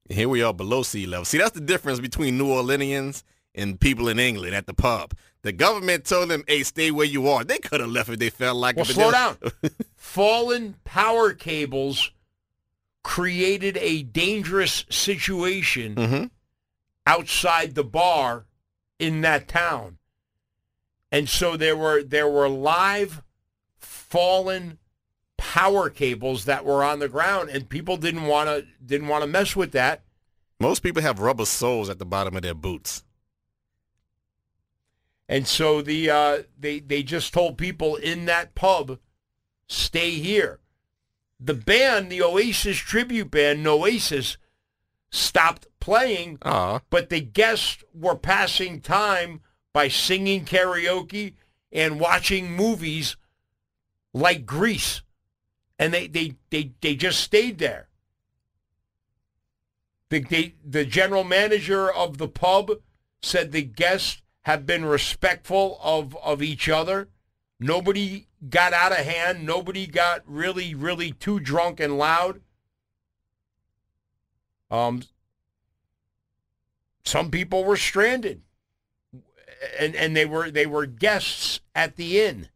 [0.09, 1.25] Here we are below sea level.
[1.25, 3.23] See, that's the difference between New Orleanians
[3.55, 5.13] and people in England at the pub.
[5.41, 7.43] The government told them, hey, stay where you are.
[7.43, 8.87] They could have left if they felt like Well, it.
[8.87, 9.37] but slow down.
[9.95, 12.11] Fallen power cables
[13.07, 16.29] created a dangerous situation Mhm.
[17.05, 18.45] outside the bar
[18.99, 19.97] in that town.
[21.09, 23.23] And so there were there were live
[23.77, 24.77] fallen
[25.37, 29.27] power cables that were on the ground and people didn't want to didn't want to
[29.27, 30.03] mess with that.
[30.59, 33.05] Most people have rubber soles at the bottom of their boots.
[35.29, 38.99] And so the uh, they they just told people in that pub,
[39.67, 40.59] stay here.
[41.39, 44.37] The band, the Oasis tribute band, Noasis,
[45.11, 46.79] stopped playing, Aw.
[46.89, 51.35] but the guests were passing time by singing karaoke
[51.71, 53.15] and watching movies
[54.13, 55.01] like Grease.
[55.77, 57.87] And they they they, they just stayed there.
[60.09, 62.71] The, they, the general manager of the pub
[63.21, 67.09] said the guests have been respectful of, of each other.
[67.59, 69.45] Nobody got out of hand.
[69.45, 72.41] Nobody got really, really too drunk and loud.
[74.69, 75.03] Um,
[77.03, 78.41] some people were stranded.
[79.79, 82.49] and and they were they were guests at the inn.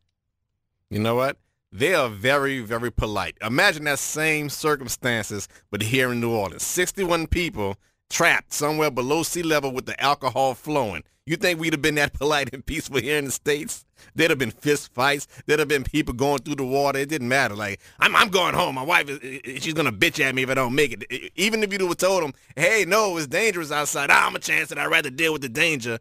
[0.90, 1.38] You know what?
[1.72, 3.38] They are very, very polite.
[3.42, 6.64] Imagine that same circumstances, but here in New Orleans.
[6.64, 7.78] 61 people
[8.10, 11.04] trapped somewhere below sea level with the alcohol flowing.
[11.26, 13.86] You think we'd have been that polite and peaceful here in the States?
[14.16, 15.28] There'd have been fist fights.
[15.46, 17.00] There'd have been people going through the water.
[17.00, 17.56] It didn't matter.
[17.56, 18.76] Like, I'm, I'm going home.
[18.76, 19.20] My wife, is,
[19.64, 21.32] she's to bitch at me if I don't make it.
[21.36, 24.10] Even if you would have told them, hey, no, it's dangerous outside.
[24.12, 26.00] Ah, I'm a chance that I'd rather deal with the danger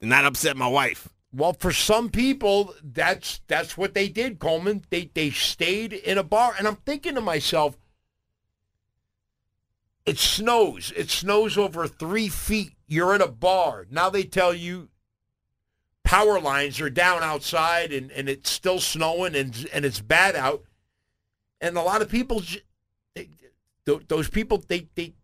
[0.00, 1.08] and not upset my wife.
[1.34, 4.84] Well, for some people, that's that's what they did, Coleman.
[4.90, 7.78] They they stayed in a bar, and I'm thinking to myself,
[10.04, 10.92] it snows.
[10.94, 12.72] It snows over three feet.
[12.86, 13.86] You're in a bar.
[13.90, 14.90] Now they tell you
[16.12, 20.62] power lines are down outside, and, and it's still snowing, and and it's bad out.
[21.58, 22.42] And a lot of people,
[23.14, 23.30] they,
[23.86, 25.14] those people, they they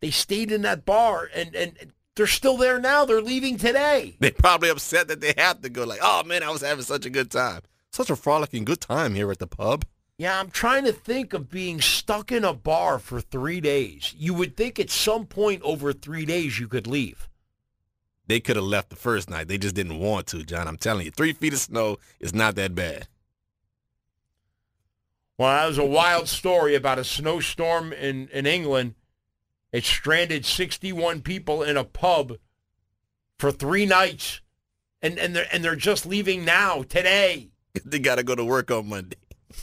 [0.00, 3.04] they stayed in that bar, and and they're still there now.
[3.04, 4.16] They're leaving today.
[4.20, 5.84] They're probably upset that they have to go.
[5.84, 7.60] Like, oh man, I was having such a good time.
[7.92, 9.84] Such a frolicking good time here at the pub.
[10.16, 14.14] Yeah, I'm trying to think of being stuck in a bar for three days.
[14.16, 17.29] You would think at some point over three days you could leave.
[18.30, 19.48] They could have left the first night.
[19.48, 20.68] They just didn't want to, John.
[20.68, 23.08] I'm telling you, three feet of snow is not that bad.
[25.36, 28.94] Well, that was a wild story about a snowstorm in, in England
[29.72, 32.38] it stranded 61 people in a pub
[33.38, 34.40] for three nights,
[35.00, 37.50] and and they're and they're just leaving now today.
[37.84, 39.16] they got to go to work on Monday.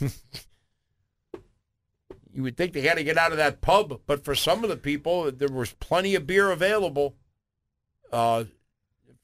[2.32, 4.70] you would think they had to get out of that pub, but for some of
[4.70, 7.14] the people, there was plenty of beer available.
[8.10, 8.44] Uh,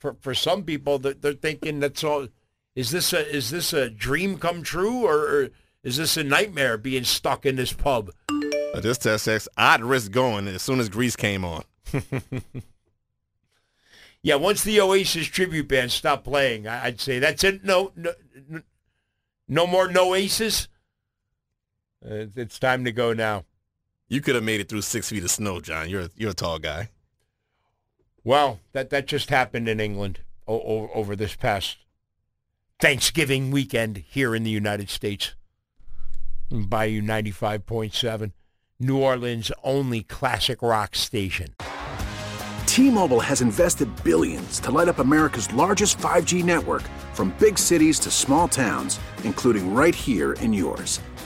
[0.05, 2.29] for for some people, they're, they're thinking that's all.
[2.75, 5.49] Is this a is this a dream come true, or, or
[5.83, 8.11] is this a nightmare being stuck in this pub?
[8.29, 11.65] Uh, this test says I'd risk going as soon as Grease came on.
[14.23, 17.65] yeah, once the Oasis tribute band stopped playing, I'd say that's it.
[17.65, 18.13] No, no,
[19.49, 20.69] no more Noasis.
[22.05, 23.45] Uh, it's time to go now.
[24.09, 25.89] You could have made it through six feet of snow, John.
[25.89, 26.91] You're you're a tall guy.
[28.25, 31.77] Well, that that just happened in England o- over this past
[32.81, 35.35] Thanksgiving weekend here in the United States.
[36.51, 38.33] Bayou ninety five point seven.
[38.81, 41.55] New Orleans' only classic rock station.
[42.67, 48.11] T-Mobile has invested billions to light up America's largest 5G network from big cities to
[48.11, 50.99] small towns, including right here in yours.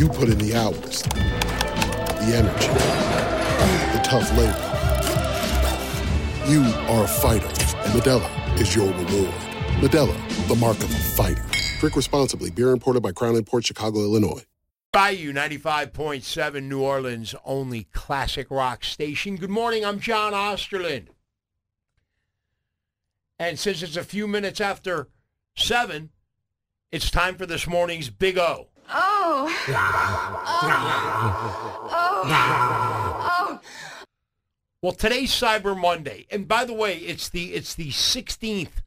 [0.00, 2.68] You put in the hours, the energy,
[3.92, 4.56] the tough labor.
[6.50, 9.34] You are a fighter, and Modelo is your reward.
[9.82, 11.44] Modelo, the mark of a fighter.
[11.80, 12.50] Drink responsibly.
[12.50, 14.42] Beer imported by Crown Port Chicago, Illinois.
[14.90, 19.36] Bayou 95.7, New Orleans' only classic rock station.
[19.36, 21.08] Good morning, I'm John Osterland.
[23.38, 25.08] And since it's a few minutes after
[25.58, 26.08] 7,
[26.90, 28.69] it's time for this morning's Big O.
[28.92, 29.48] Oh.
[31.92, 32.50] oh.
[33.32, 33.60] Oh.
[34.82, 36.26] Well, today's Cyber Monday.
[36.30, 38.82] And by the way, it's the it's the 16th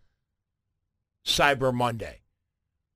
[1.25, 2.21] Cyber Monday.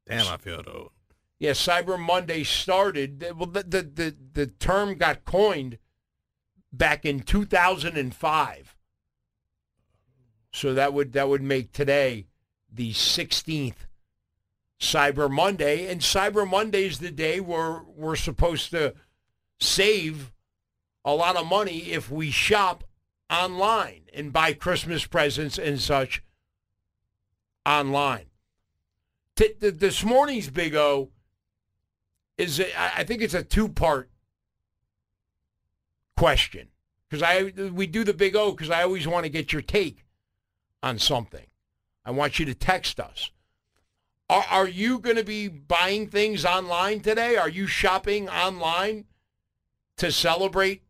[0.08, 0.91] Damn, I feel old.
[1.39, 3.26] Yeah, Cyber Monday started.
[3.36, 5.78] Well, the, the, the, the term got coined
[6.74, 8.76] back in 2005.
[10.51, 12.28] So that would that would make today
[12.72, 13.87] the 16th
[14.80, 18.94] Cyber Monday, and Cyber Monday is the day where we're supposed to
[19.60, 20.32] save
[21.04, 22.84] a lot of money if we shop
[23.30, 26.22] online and buy Christmas presents and such
[27.66, 28.28] online.
[29.36, 31.10] T- th- this morning's Big O
[32.38, 34.10] is, a, I think it's a two-part
[36.16, 36.70] question
[37.10, 40.06] because I we do the Big O because I always want to get your take
[40.84, 41.46] on something.
[42.06, 43.32] I want you to text us.
[44.30, 47.38] Are, are you going to be buying things online today?
[47.38, 49.06] Are you shopping online
[49.98, 50.84] to celebrate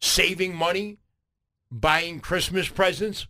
[0.00, 0.98] saving money,
[1.70, 3.26] buying Christmas presents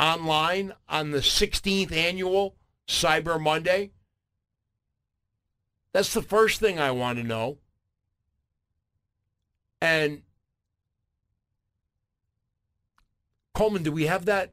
[0.00, 2.56] online on the 16th annual
[2.88, 3.92] Cyber Monday?
[5.92, 7.58] That's the first thing I want to know.
[9.82, 10.22] And
[13.54, 14.52] Coleman, do we have that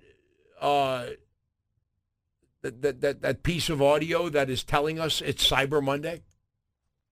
[0.59, 1.05] uh,
[2.61, 6.23] that, that that that piece of audio that is telling us it's Cyber Monday?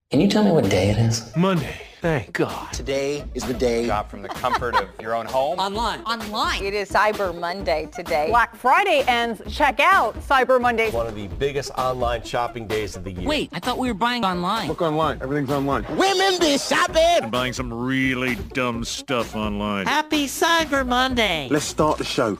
[0.09, 1.35] Can you tell me what day it is?
[1.35, 1.81] Monday.
[1.99, 2.71] Thank God.
[2.71, 3.87] Today is the day.
[3.87, 5.59] Shop from the comfort of your own home.
[5.59, 5.99] Online.
[6.03, 6.63] Online.
[6.63, 8.27] It is Cyber Monday today.
[8.29, 9.41] Black Friday ends.
[9.53, 10.91] Check out Cyber Monday.
[10.91, 13.27] One of the biggest online shopping days of the year.
[13.27, 14.69] Wait, I thought we were buying online.
[14.69, 15.21] Look online.
[15.21, 15.83] Everything's online.
[15.97, 17.23] Women be shopping.
[17.23, 19.87] I'm buying some really dumb stuff online.
[19.87, 21.49] Happy Cyber Monday.
[21.51, 22.37] Let's start the show.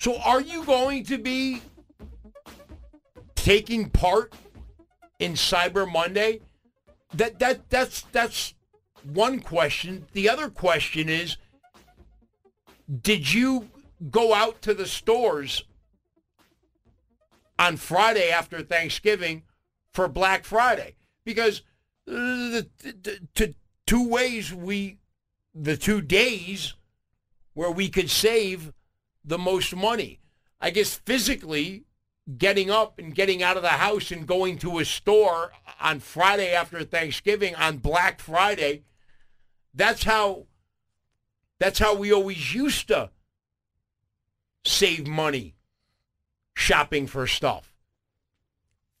[0.00, 1.60] So are you going to be
[3.34, 4.32] taking part
[5.18, 6.40] in Cyber Monday?
[7.14, 8.54] That that that's that's
[9.02, 10.06] one question.
[10.12, 11.36] The other question is
[13.02, 13.68] did you
[14.10, 15.64] go out to the stores
[17.58, 19.42] on Friday after Thanksgiving
[19.92, 20.94] for Black Friday?
[21.24, 21.60] Because
[22.08, 23.54] uh, the, the, the
[23.86, 24.96] two ways we
[25.54, 26.72] the two days
[27.52, 28.72] where we could save
[29.24, 30.20] the most money.
[30.60, 31.84] I guess physically
[32.38, 36.52] getting up and getting out of the house and going to a store on Friday
[36.52, 38.84] after Thanksgiving on Black Friday,
[39.74, 40.46] that's how
[41.58, 43.10] that's how we always used to
[44.64, 45.56] save money
[46.54, 47.74] shopping for stuff.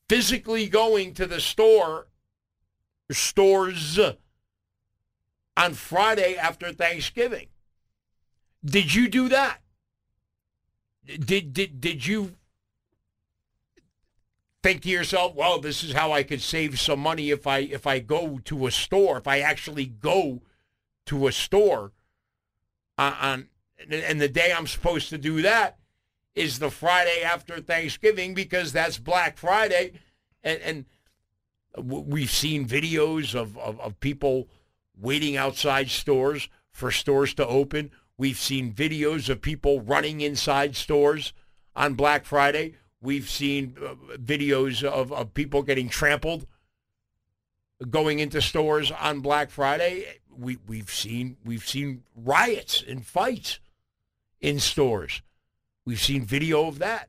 [0.08, 2.08] Physically going to the store
[3.10, 3.98] stores
[5.56, 7.48] on Friday after Thanksgiving.
[8.64, 9.59] Did you do that?
[11.18, 12.36] Did did did you
[14.62, 17.86] think to yourself, well, this is how I could save some money if I if
[17.86, 20.42] I go to a store, if I actually go
[21.06, 21.92] to a store
[22.98, 23.48] uh, um,
[23.88, 25.78] on, on and the day I'm supposed to do that
[26.34, 29.92] is the Friday after Thanksgiving because that's Black Friday
[30.44, 30.84] and, and
[31.82, 34.48] we've seen videos of, of, of people
[34.98, 37.90] waiting outside stores for stores to open.
[38.20, 41.32] We've seen videos of people running inside stores
[41.74, 42.74] on Black Friday.
[43.00, 46.46] We've seen uh, videos of, of people getting trampled
[47.88, 50.04] going into stores on Black Friday.
[50.36, 53.58] We, we've seen we've seen riots and fights
[54.38, 55.22] in stores.
[55.86, 57.08] We've seen video of that.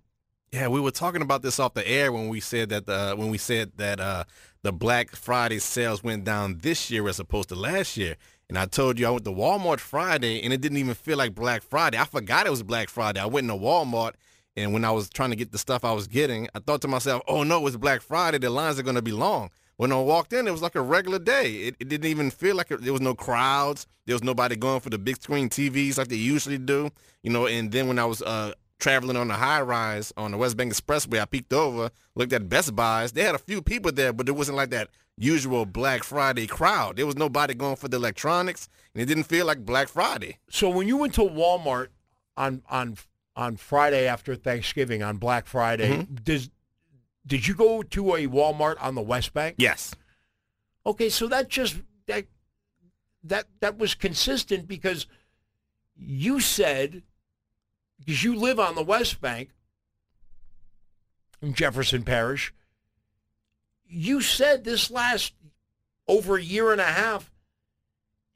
[0.53, 3.29] Yeah, we were talking about this off the air when we said that the when
[3.29, 4.23] we said that uh,
[4.61, 8.15] the Black Friday sales went down this year as opposed to last year.
[8.51, 11.33] And I told you I went to Walmart Friday and it didn't even feel like
[11.33, 11.97] Black Friday.
[11.97, 13.21] I forgot it was Black Friday.
[13.21, 14.15] I went into Walmart
[14.57, 16.89] and when I was trying to get the stuff I was getting, I thought to
[16.89, 18.39] myself, oh no, it's Black Friday.
[18.39, 19.51] The lines are going to be long.
[19.77, 21.67] When I walked in, it was like a regular day.
[21.67, 23.87] It, it didn't even feel like it, there was no crowds.
[24.05, 26.89] There was nobody going for the big screen TVs like they usually do.
[27.23, 30.37] You know, and then when I was uh, traveling on the high rise on the
[30.37, 33.13] West Bank Expressway, I peeked over, looked at Best Buys.
[33.13, 36.97] They had a few people there, but it wasn't like that usual Black Friday crowd.
[36.97, 40.37] There was nobody going for the electronics, and it didn't feel like Black Friday.
[40.49, 41.87] So when you went to Walmart
[42.37, 42.97] on on
[43.35, 46.15] on Friday after Thanksgiving on Black Friday, Mm-hmm.
[46.23, 46.49] does
[47.25, 49.55] did you go to a Walmart on the West Bank?
[49.57, 49.93] Yes.
[50.85, 52.25] Okay, so that just that
[53.23, 55.05] that that was consistent because
[55.95, 57.03] you said
[57.99, 59.49] because you live on the West Bank
[61.41, 62.53] in Jefferson Parish,
[63.91, 65.33] you said this last
[66.07, 67.31] over a year and a half,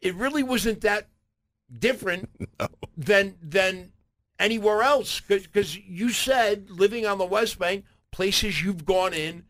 [0.01, 1.07] it really wasn't that
[1.79, 2.29] different
[2.97, 3.91] than than
[4.37, 9.45] anywhere else because you said living on the West Bank, places you've gone in,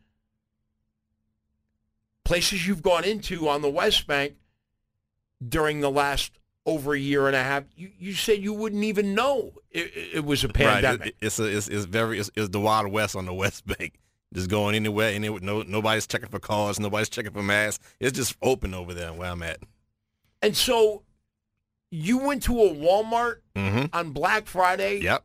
[2.23, 4.33] places you've gone into on the West Bank
[5.47, 6.31] during the last
[6.65, 10.25] over a year and a half, you, you said you wouldn't even know it, it
[10.25, 10.99] was a pandemic.
[10.99, 11.07] Right.
[11.09, 13.99] It- it's, a, it's it's very it's, it's the Wild West on the West Bank.
[14.35, 17.83] Just going anywhere, and it, no nobody's checking for cars, nobody's checking for masks.
[17.99, 19.59] It's just open over there where I'm at.
[20.41, 21.01] And so
[21.89, 23.85] you went to a Walmart Mm-hmm.
[23.95, 25.23] on Black Friday Yep.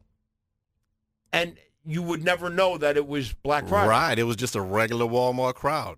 [1.33, 3.89] and you would never know that it was Black Friday.
[3.89, 4.19] Right.
[4.19, 5.97] It was just a regular Walmart crowd.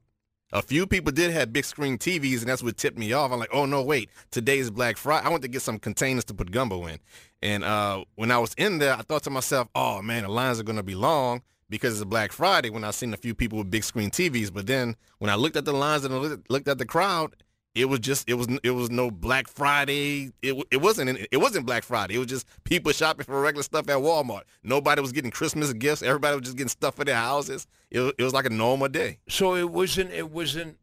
[0.55, 3.33] A few people did have big screen TVs, and that's what tipped me off.
[3.33, 5.27] I'm like, oh no, wait, today's Black Friday.
[5.27, 6.99] I went to get some containers to put gumbo in,
[7.43, 10.61] and uh, when I was in there, I thought to myself, oh man, the lines
[10.61, 11.43] are gonna be long
[11.73, 12.69] because it's a Black Friday.
[12.69, 15.57] When I seen a few people with big screen TVs, but then when I looked
[15.57, 16.15] at the lines and
[16.49, 17.35] looked at the crowd,
[17.75, 20.33] it was just it was it was no Black Friday.
[20.43, 22.17] It it wasn't it wasn't Black Friday.
[22.17, 24.43] It was just people shopping for regular stuff at Walmart.
[24.63, 26.03] Nobody was getting Christmas gifts.
[26.03, 27.67] Everybody was just getting stuff for their houses.
[27.91, 29.19] It was, it was like a normal day.
[29.29, 30.77] So it wasn't it wasn't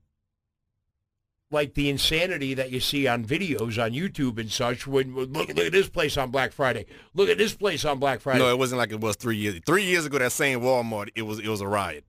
[1.52, 4.86] like the insanity that you see on videos on YouTube and such.
[4.86, 6.86] When look, look at this place on Black Friday.
[7.14, 8.40] Look at this place on Black Friday.
[8.40, 9.60] No, it wasn't like it was three years.
[9.66, 12.06] Three years ago, that same Walmart, it was it was a riot.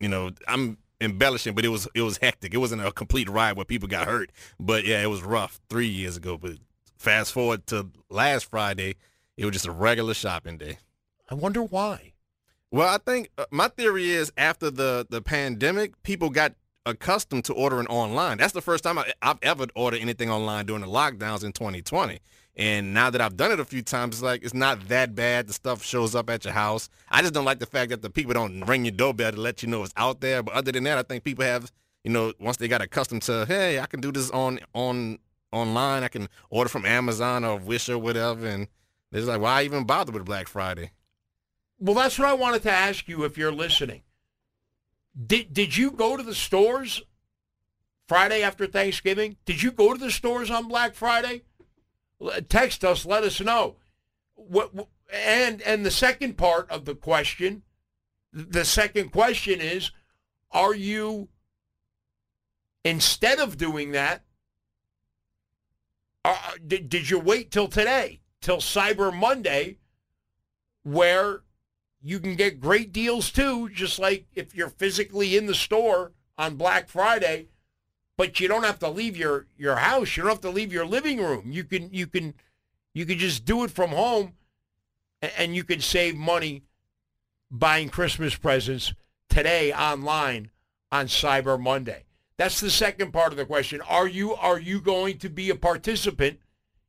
[0.00, 2.54] You know, I'm embellishing, but it was it was hectic.
[2.54, 5.88] It wasn't a complete riot where people got hurt, but yeah, it was rough three
[5.88, 6.36] years ago.
[6.36, 6.52] But
[6.96, 8.96] fast forward to last Friday,
[9.36, 10.78] it was just a regular shopping day.
[11.30, 12.14] I wonder why.
[12.70, 16.54] Well, I think uh, my theory is after the the pandemic, people got
[16.88, 18.38] accustomed to ordering online.
[18.38, 22.18] That's the first time I, I've ever ordered anything online during the lockdowns in 2020.
[22.56, 25.46] And now that I've done it a few times, it's like it's not that bad.
[25.46, 26.90] The stuff shows up at your house.
[27.08, 29.62] I just don't like the fact that the people don't ring your doorbell to let
[29.62, 30.42] you know it's out there.
[30.42, 31.70] But other than that, I think people have,
[32.02, 35.18] you know, once they got accustomed to, hey, I can do this on on
[35.52, 36.02] online.
[36.02, 38.46] I can order from Amazon or Wish or whatever.
[38.46, 38.66] And
[39.12, 40.90] they're like, why even bother with Black Friday?
[41.78, 44.02] Well, that's what I wanted to ask you if you're listening.
[45.26, 47.02] Did did you go to the stores
[48.06, 49.36] Friday after Thanksgiving?
[49.44, 51.42] Did you go to the stores on Black Friday?
[52.48, 53.76] Text us, let us know.
[54.34, 54.72] What
[55.12, 57.62] and and the second part of the question,
[58.32, 59.90] the second question is,
[60.52, 61.28] are you
[62.84, 64.22] instead of doing that,
[66.24, 69.78] uh, did, did you wait till today, till Cyber Monday,
[70.82, 71.42] where
[72.02, 76.56] you can get great deals too, just like if you're physically in the store on
[76.56, 77.48] Black Friday,
[78.16, 80.16] but you don't have to leave your, your house.
[80.16, 81.50] You don't have to leave your living room.
[81.50, 82.34] You can you can
[82.94, 84.34] you can just do it from home
[85.22, 86.62] and you can save money
[87.50, 88.92] buying Christmas presents
[89.28, 90.50] today online
[90.90, 92.04] on Cyber Monday.
[92.36, 93.80] That's the second part of the question.
[93.82, 96.38] Are you are you going to be a participant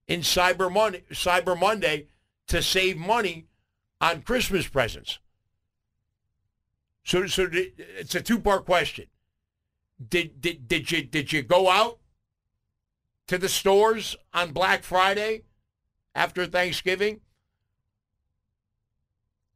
[0.07, 2.07] in Cyber Monday Cyber Monday
[2.47, 3.45] to save money
[4.01, 5.19] on Christmas presents?
[7.03, 9.07] So so it's a two-part question.
[10.07, 11.99] Did did did you did you go out
[13.27, 15.43] to the stores on Black Friday
[16.15, 17.21] after Thanksgiving?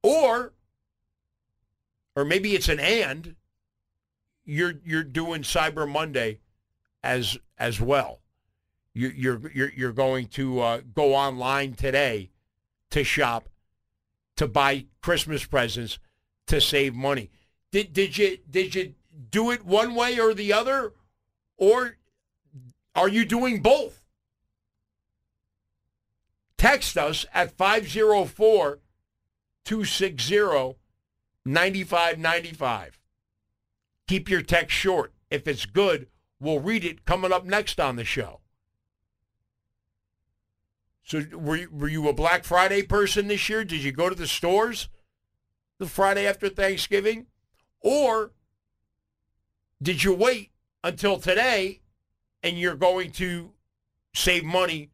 [0.01, 0.53] Or
[2.15, 3.35] or maybe it's an and
[4.45, 6.39] you're you're doing Cyber Monday
[7.03, 8.19] as as well.
[8.93, 12.31] You, you're you're you're going to uh, go online today
[12.91, 13.49] to shop
[14.37, 15.99] to buy Christmas presents
[16.47, 17.29] to save money.
[17.71, 18.93] Did did you did you
[19.31, 20.93] do it one way or the other,
[21.57, 21.97] or
[22.95, 24.03] are you doing both?
[26.57, 28.79] Text us at 504
[29.65, 30.77] 260
[31.45, 32.99] 9595.
[34.07, 35.13] Keep your text short.
[35.29, 36.07] If it's good,
[36.39, 38.42] we'll read it coming up next on the show.
[41.03, 43.65] So were you, were you a Black Friday person this year?
[43.65, 44.87] Did you go to the stores
[45.77, 47.27] the Friday after Thanksgiving?
[47.81, 48.31] Or
[49.81, 50.51] did you wait
[50.83, 51.81] until today
[52.41, 53.51] and you're going to
[54.13, 54.91] save money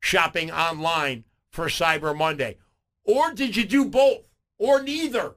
[0.00, 2.56] shopping online for Cyber Monday?
[3.04, 4.22] Or did you do both
[4.58, 5.36] or neither?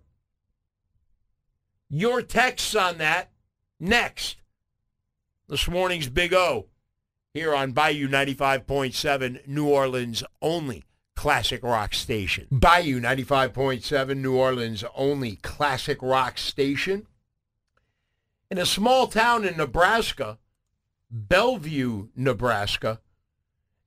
[1.87, 3.31] Your texts on that
[3.79, 4.37] next.
[5.47, 6.67] This morning's Big O
[7.33, 10.83] here on Bayou 95.7, New Orleans only
[11.15, 12.47] classic rock station.
[12.51, 17.07] Bayou 95.7, New Orleans only classic rock station.
[18.49, 20.39] In a small town in Nebraska,
[21.09, 22.99] Bellevue, Nebraska,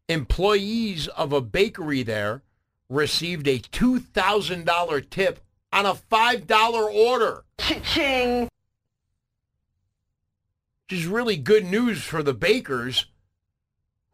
[0.08, 2.42] employees of a bakery there
[2.88, 5.40] received a $2,000 tip
[5.72, 7.44] on a $5 order.
[7.58, 8.48] Ching!
[10.84, 13.06] Which is really good news for the bakers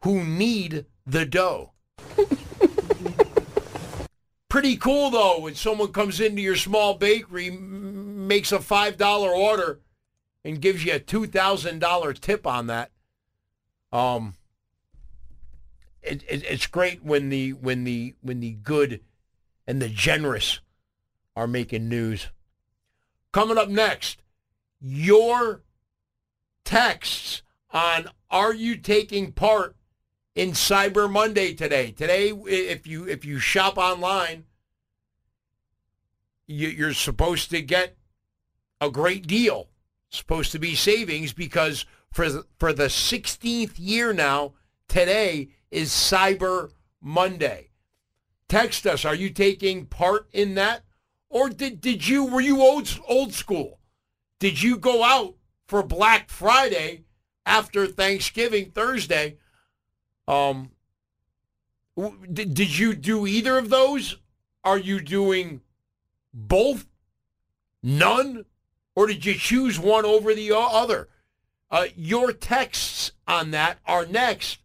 [0.03, 1.71] who need the dough.
[4.49, 9.79] Pretty cool though when someone comes into your small bakery, m- makes a $5 order
[10.43, 12.91] and gives you a $2,000 tip on that.
[13.91, 14.35] Um
[16.01, 19.01] it, it, it's great when the when the when the good
[19.67, 20.59] and the generous
[21.35, 22.29] are making news.
[23.31, 24.21] Coming up next,
[24.79, 25.61] your
[26.65, 29.75] texts on are you taking part
[30.35, 31.91] in Cyber Monday today?
[31.91, 34.45] Today, if you if you shop online,
[36.47, 37.97] you, you're supposed to get
[38.79, 39.69] a great deal.
[40.09, 44.53] Supposed to be savings because for for the 16th year now,
[44.87, 46.71] today is Cyber
[47.01, 47.69] Monday.
[48.49, 49.05] Text us.
[49.05, 50.83] Are you taking part in that,
[51.29, 53.79] or did did you were you old old school?
[54.39, 55.35] Did you go out
[55.67, 57.05] for Black Friday
[57.45, 59.37] after Thanksgiving Thursday?
[60.31, 60.71] Um,
[62.31, 64.17] did, did you do either of those?
[64.63, 65.59] Are you doing
[66.33, 66.85] both?
[67.83, 68.45] None?
[68.95, 71.09] Or did you choose one over the other?
[71.69, 74.59] Uh, your texts on that are next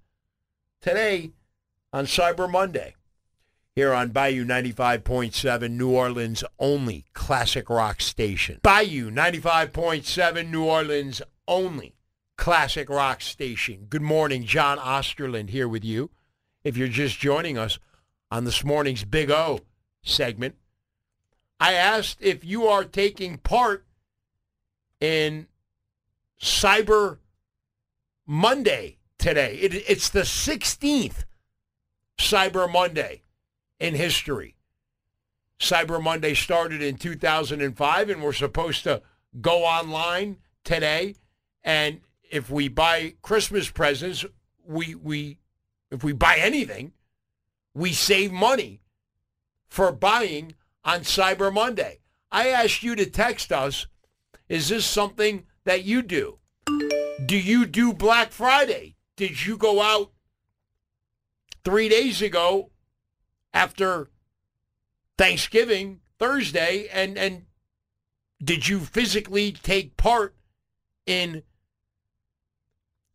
[0.81, 1.33] today
[1.93, 2.95] on Cyber Monday
[3.75, 8.61] here on Bayou 95.7, New Orleans' only classic rock station.
[8.62, 11.95] Bayou 95.7, New Orleans' only
[12.37, 13.87] classic rock station.
[13.89, 16.11] Good morning, John Osterland here with you.
[16.64, 17.78] If you're just joining us
[18.30, 19.61] on this morning's Big O
[20.03, 20.57] segment,
[21.59, 23.87] I asked if you are taking part
[25.01, 25.47] in
[26.41, 27.18] Cyber
[28.26, 29.55] Monday today.
[29.57, 31.24] It, it's the 16th
[32.18, 33.22] Cyber Monday
[33.80, 34.57] in history.
[35.59, 39.03] Cyber Monday started in 2005, and we're supposed to
[39.41, 41.14] go online today.
[41.64, 42.01] And
[42.31, 44.24] if we buy Christmas presents,
[44.64, 45.39] we we
[45.91, 46.93] if we buy anything,
[47.74, 48.81] we save money
[49.68, 50.55] for buying
[50.85, 52.01] on Cyber Monday.
[52.31, 53.87] I asked you to text us.
[54.49, 56.39] Is this something that you do?
[57.24, 58.97] Do you do Black Friday?
[59.16, 60.12] Did you go out
[61.64, 62.70] three days ago
[63.53, 64.11] after
[65.18, 67.47] Thanksgiving Thursday and and
[68.43, 70.37] did you physically take part
[71.07, 71.43] in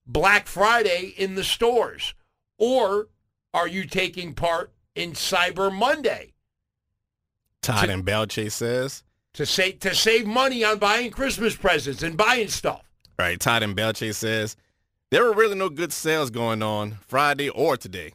[0.05, 2.13] Black Friday in the stores
[2.57, 3.07] or
[3.53, 6.33] are you taking part in Cyber Monday
[7.61, 9.03] Todd and Belle Chasse says.
[9.33, 12.89] to say to save money on buying Christmas presents and buying stuff?
[13.19, 14.57] Right, Todd and Belle Chasse says
[15.11, 18.13] there were really no good sales going on Friday or today.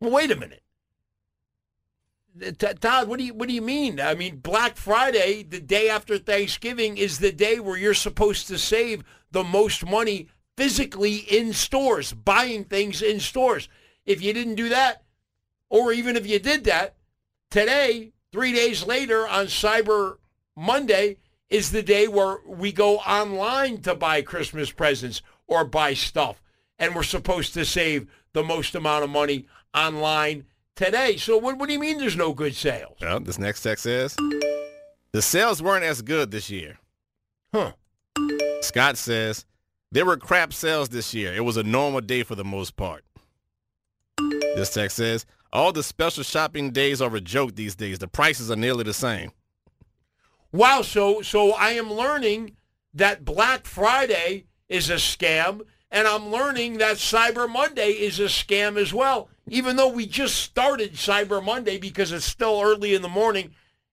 [0.00, 0.62] Well, wait a minute.
[2.80, 4.00] Todd, what do you what do you mean?
[4.00, 8.58] I mean, Black Friday, the day after Thanksgiving, is the day where you're supposed to
[8.58, 13.68] save the most money physically in stores, buying things in stores.
[14.06, 15.02] If you didn't do that,
[15.68, 16.96] or even if you did that,
[17.50, 20.18] today, three days later on Cyber
[20.56, 21.18] Monday,
[21.50, 26.42] is the day where we go online to buy Christmas presents or buy stuff.
[26.78, 30.44] And we're supposed to save the most amount of money online
[30.74, 31.16] today.
[31.16, 32.96] So what, what do you mean there's no good sales?
[33.00, 34.16] Well, this next text says
[35.12, 36.78] the sales weren't as good this year.
[37.52, 37.72] Huh.
[38.62, 39.46] Scott says
[39.94, 41.32] there were crap sales this year.
[41.32, 43.04] It was a normal day for the most part.
[44.56, 48.00] This text says all the special shopping days are a joke these days.
[48.00, 49.30] The prices are nearly the same.
[50.50, 52.56] Wow, so so I am learning
[52.92, 55.60] that Black Friday is a scam
[55.92, 59.28] and I'm learning that Cyber Monday is a scam as well.
[59.48, 63.52] Even though we just started Cyber Monday because it's still early in the morning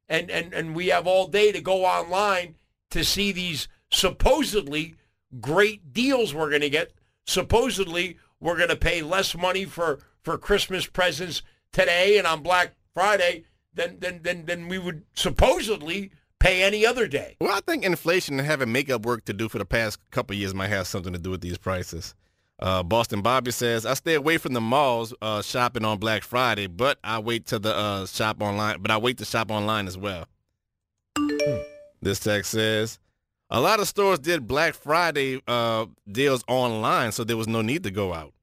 [0.09, 2.55] and and and we have all day to go online
[2.89, 4.95] to see these supposedly
[5.39, 6.91] great deals we're going to get.
[7.25, 12.73] Supposedly we're going to pay less money for for Christmas presents today and on Black
[12.93, 17.37] Friday than than than, than we would supposedly pay any other day.
[17.39, 20.39] Well, I think inflation and having makeup work to do for the past couple of
[20.39, 22.15] years might have something to do with these prices.
[22.59, 26.67] Uh, Boston Bobby says, I stay away from the malls uh, shopping on Black Friday,
[26.67, 28.81] but I wait to the uh, shop online.
[28.81, 30.27] But I wait to shop online as well.
[32.01, 32.99] This text says,
[33.51, 37.83] a lot of stores did Black Friday uh, deals online, so there was no need
[37.83, 38.33] to go out.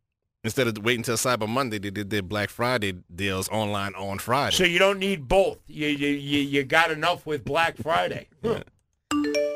[0.45, 4.55] Instead of waiting until Cyber Monday, they did their Black Friday deals online on Friday.
[4.55, 5.59] So you don't need both.
[5.67, 8.29] You you you, you got enough with Black Friday.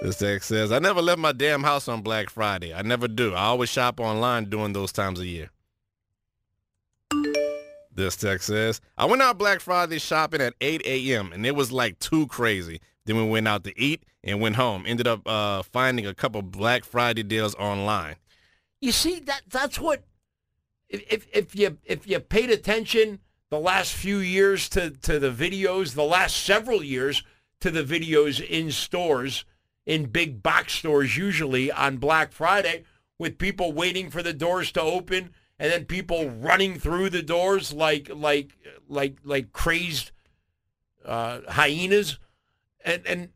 [0.03, 2.75] This text says, I never left my damn house on Black Friday.
[2.75, 3.35] I never do.
[3.35, 5.49] I always shop online during those times of year.
[7.95, 11.33] This text says, I went out Black Friday shopping at 8 a.m.
[11.33, 12.81] and it was like too crazy.
[13.05, 14.85] Then we went out to eat and went home.
[14.87, 18.17] Ended up uh, finding a couple Black Friday deals online.
[18.81, 20.05] You see that that's what
[20.89, 25.95] if, if you if you paid attention the last few years to to the videos,
[25.95, 27.23] the last several years
[27.61, 29.45] to the videos in stores,
[29.87, 32.85] in big box stores usually on Black Friday
[33.19, 37.73] with people waiting for the doors to open and then people running through the doors
[37.73, 38.57] like like
[38.89, 40.11] like like crazed
[41.05, 42.19] uh, hyenas
[42.85, 43.29] and and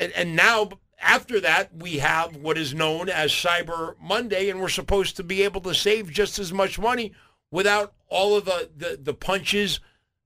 [0.00, 0.70] and, and now
[1.00, 5.42] after that, we have what is known as Cyber Monday, and we're supposed to be
[5.42, 7.12] able to save just as much money
[7.50, 9.80] without all of the, the, the punches,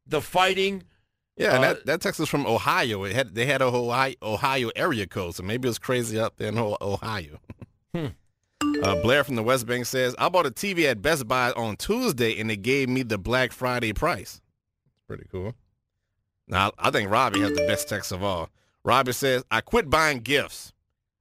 [0.06, 0.82] the fighting.
[1.36, 3.04] Yeah, and Uh, that, that text was from Ohio.
[3.04, 6.36] It had they had a Ohio, Ohio area code, so maybe it was crazy up
[6.36, 7.40] there in Ohio.
[7.94, 8.06] Hmm.
[8.82, 11.76] Uh, Blair from the West Bank says, "I bought a TV at Best Buy on
[11.76, 14.40] Tuesday, and they gave me the Black Friday price.
[15.06, 15.54] Pretty cool."
[16.48, 18.50] Now, I think Robbie has the best text of all.
[18.84, 20.72] Robbie says, "I quit buying gifts.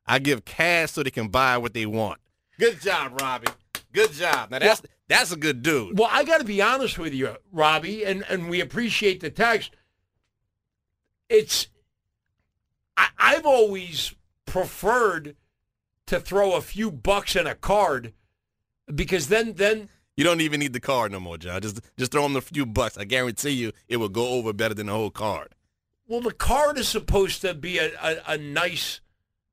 [0.06, 2.20] I give cash so they can buy what they want."
[2.60, 3.48] Good job, Robbie.
[3.92, 4.52] Good job.
[4.52, 5.98] Now that's that's a good dude.
[5.98, 9.72] Well, I got to be honest with you, Robbie, and, and we appreciate the text.
[11.30, 11.68] It's,
[12.98, 14.16] I, I've always
[14.46, 15.36] preferred
[16.08, 18.14] to throw a few bucks in a card
[18.94, 21.62] because then then You don't even need the card no more, John.
[21.62, 22.98] Just just throw them a few bucks.
[22.98, 25.56] I guarantee you, it will go over better than the whole card.
[26.08, 29.02] well the card is supposed to be a, a, a nice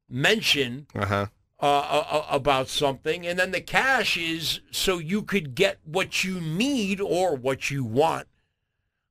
[0.08, 1.26] mention Uh huh.
[1.60, 1.66] uh,
[2.10, 7.00] uh, about something, and then the cash is so you could get what you need
[7.00, 8.28] or what you want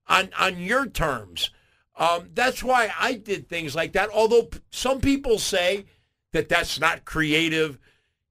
[0.07, 1.49] on on your terms.
[1.97, 4.09] Um, that's why I did things like that.
[4.09, 5.85] Although p- some people say
[6.31, 7.77] that that's not creative,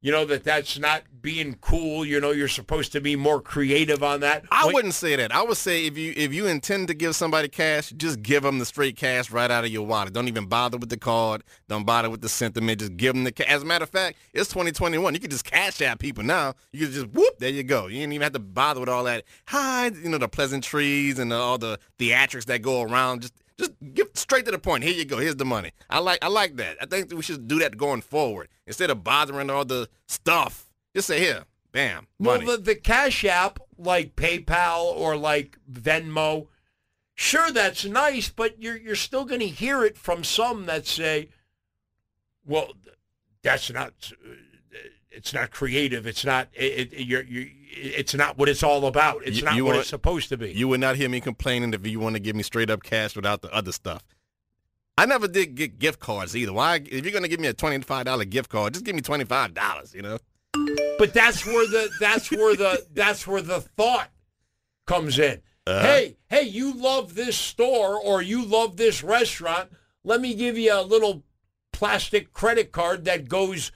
[0.03, 2.05] you know, that that's not being cool.
[2.07, 4.45] You know, you're supposed to be more creative on that.
[4.51, 5.35] I When- wouldn't say that.
[5.35, 8.59] I would say if you if you intend to give somebody cash, just give them
[8.59, 10.15] the straight cash right out of your wallet.
[10.15, 11.43] Don't even bother with the card.
[11.69, 12.81] Don't bother with the sentiment.
[12.81, 13.47] Just give them the cash.
[13.49, 15.13] As a matter of fact, it's 2021.
[15.15, 16.55] You can just cash out people now.
[16.73, 17.39] You can just whoop.
[17.39, 17.87] There you go.
[17.87, 19.25] You didn't even have to bother with all that.
[19.49, 23.23] Hi, you know the pleasantries and all the theatrics that go around.
[23.23, 24.83] Just just give straight to the point.
[24.85, 25.19] Here you go.
[25.19, 25.71] Here's the money.
[25.89, 26.77] I like I like that.
[26.81, 30.71] I think that we should do that going forward instead of bothering all the stuff.
[30.95, 32.45] Just say here, bam, money.
[32.45, 36.49] Well, the, the Cash App, like PayPal or like Venmo,
[37.15, 41.29] sure, that's nice, but you're you're still going to hear it from some that say,
[42.45, 42.73] "Well,
[43.43, 43.93] that's not.
[44.13, 44.35] uh,
[45.13, 46.07] It's not creative.
[46.07, 46.49] It's not.
[46.53, 49.23] It, it, you're, you it's not what it's all about.
[49.25, 51.21] It's You- not you what want- it's supposed to be." You would not hear me
[51.21, 54.03] complaining if you want to give me straight up cash without the other stuff.
[54.99, 56.53] I never did get gift cards either.
[56.53, 56.77] Why?
[56.85, 59.25] If you're gonna give me a twenty five dollar gift card, just give me twenty
[59.25, 59.95] five dollars.
[59.95, 60.19] You know.
[60.99, 64.11] But that's where the that's where the that's where the thought
[64.87, 65.41] comes in.
[65.67, 65.83] Uh-huh.
[65.83, 69.71] Hey, hey, you love this store or you love this restaurant.
[70.05, 71.23] Let me give you a little
[71.73, 73.71] plastic credit card that goes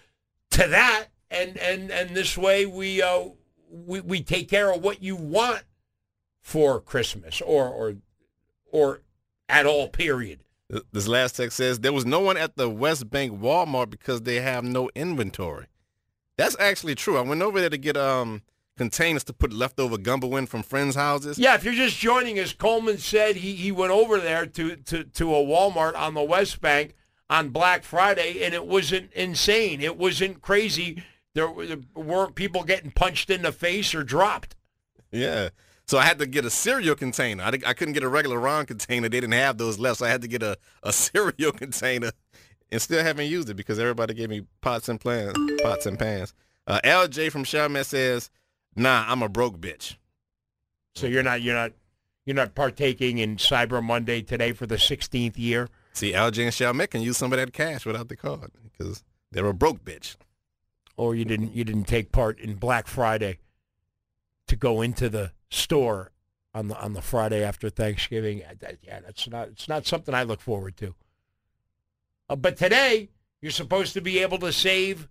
[0.50, 3.28] to that and and and this way we uh
[3.74, 5.62] we, we take care of what you want
[6.40, 7.96] for Christmas or or
[8.70, 9.02] or
[9.48, 10.40] at all period.
[10.92, 14.40] This last text says there was no one at the West Bank Walmart because they
[14.40, 15.66] have no inventory.
[16.36, 17.18] That's actually true.
[17.18, 18.42] I went over there to get um
[18.76, 21.38] containers to put leftover gumbo in from friends' houses.
[21.38, 25.04] Yeah, if you're just joining us, Coleman said he, he went over there to, to,
[25.04, 26.94] to a Walmart on the West Bank
[27.30, 29.80] on Black Friday, and it wasn't insane.
[29.80, 31.04] It wasn't crazy.
[31.34, 34.54] There, were- there weren't people getting punched in the face or dropped.
[35.10, 35.50] Yeah.
[35.86, 37.42] So I had to get a cereal container.
[37.44, 39.08] I, I couldn't get a regular round container.
[39.08, 42.10] They didn't have those left, so I had to get a, a cereal container
[42.72, 46.32] and still haven't used it because everybody gave me pots and plans, pots and pans.
[46.66, 48.30] Uh, LJ from Chalmette says,
[48.74, 49.96] nah, I'm a broke bitch.
[50.94, 51.72] So you're not you're not
[52.24, 55.68] you're not partaking in Cyber Monday today for the 16th year.
[55.92, 59.44] See, LJ and Chalmette can use some of that cash without the card because they're
[59.46, 60.16] a broke bitch.
[60.96, 63.38] Or you didn't you didn't take part in Black Friday
[64.46, 66.12] to go into the store
[66.54, 68.42] on the on the Friday after Thanksgiving.
[68.82, 70.94] Yeah, that's not it's not something I look forward to.
[72.28, 75.08] Uh, but today you're supposed to be able to save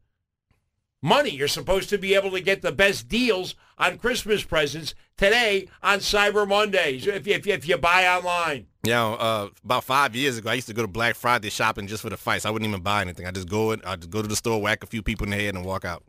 [1.04, 1.30] money.
[1.30, 6.00] You're supposed to be able to get the best deals on Christmas presents today on
[6.00, 8.68] Cyber Mondays if if, if you buy online.
[8.84, 12.02] Yeah, uh, about five years ago, I used to go to Black Friday shopping just
[12.02, 12.46] for the fights.
[12.46, 13.26] I wouldn't even buy anything.
[13.26, 15.32] I just go in, I just go to the store, whack a few people in
[15.32, 16.04] the head, and walk out.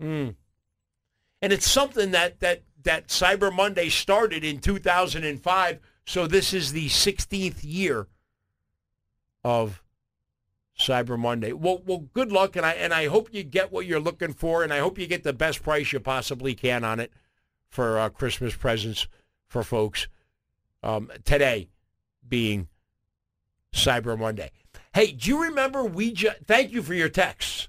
[0.00, 0.34] Mm.
[1.42, 5.80] And it's something that that that Cyber Monday started in 2005.
[6.06, 8.06] So this is the 16th year
[9.42, 9.82] of
[10.78, 11.52] Cyber Monday.
[11.52, 14.62] Well, well, good luck, and I and I hope you get what you're looking for,
[14.62, 17.12] and I hope you get the best price you possibly can on it
[17.68, 19.06] for uh, Christmas presents
[19.48, 20.06] for folks
[20.82, 21.68] um, today,
[22.28, 22.68] being
[23.72, 24.50] Cyber Monday.
[24.92, 26.38] Hey, do you remember we just?
[26.46, 27.68] Thank you for your texts.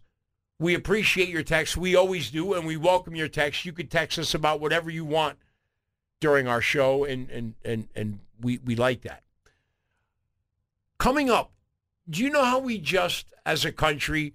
[0.59, 1.77] We appreciate your texts.
[1.77, 3.63] We always do, and we welcome your texts.
[3.63, 5.37] You could text us about whatever you want
[6.19, 9.23] during our show, and and and and we we like that.
[10.99, 11.51] Coming up,
[12.09, 14.33] do you know how we just, as a country,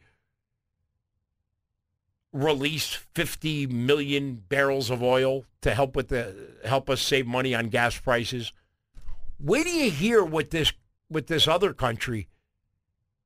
[2.33, 7.69] released 50 million barrels of oil to help with the help us save money on
[7.69, 8.53] gas prices?
[9.39, 10.73] Wait do you hear what this
[11.09, 12.29] what this other country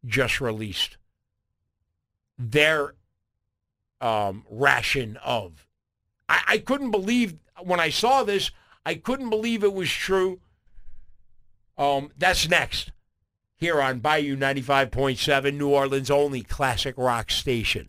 [0.04, 0.96] just released
[2.38, 2.94] their
[4.00, 5.66] um, ration of.
[6.28, 8.50] I, I couldn't believe when I saw this.
[8.84, 10.40] I couldn't believe it was true.
[11.78, 12.92] Um, that's next
[13.58, 17.88] here on Bayou 95.7, New Orleans' only classic rock station.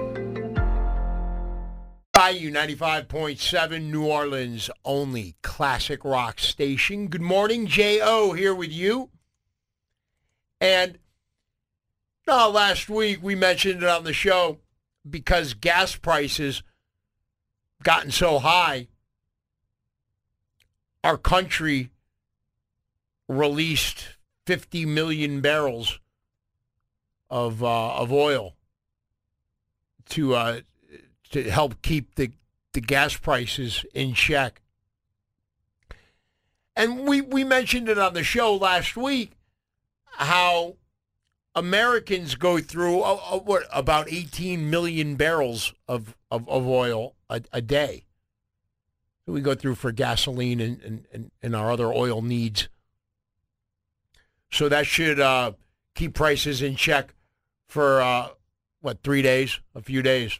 [2.31, 7.09] Bayou 95.7, New Orleans' only classic rock station.
[7.09, 8.31] Good morning, J.O.
[8.31, 9.09] here with you.
[10.61, 10.97] And
[12.29, 14.59] uh, last week we mentioned it on the show
[15.07, 16.63] because gas prices
[17.83, 18.87] gotten so high,
[21.03, 21.89] our country
[23.27, 24.15] released
[24.45, 25.99] 50 million barrels
[27.29, 28.55] of uh, of oil
[30.11, 30.61] to uh,
[31.31, 32.31] to help keep the,
[32.73, 34.61] the gas prices in check.
[36.75, 39.33] And we, we mentioned it on the show last week
[40.05, 40.75] how
[41.55, 47.41] Americans go through uh, uh, what, about 18 million barrels of, of, of oil a,
[47.51, 48.05] a day.
[49.25, 52.67] We go through for gasoline and, and, and our other oil needs.
[54.51, 55.53] So that should uh,
[55.95, 57.13] keep prices in check
[57.67, 58.29] for, uh,
[58.81, 60.39] what, three days, a few days.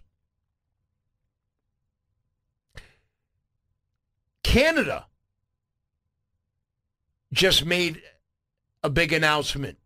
[4.52, 5.06] Canada
[7.32, 8.02] just made
[8.84, 9.78] a big announcement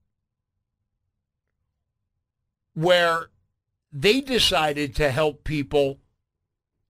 [2.74, 3.30] where
[3.92, 6.00] they decided to help people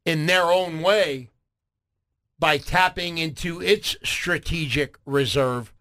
[0.05, 1.31] in their own way
[2.39, 5.73] by tapping into its strategic reserve.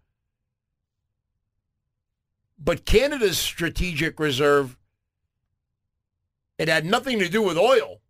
[2.59, 4.75] But Canada's strategic reserve,
[6.57, 8.01] it had nothing to do with oil.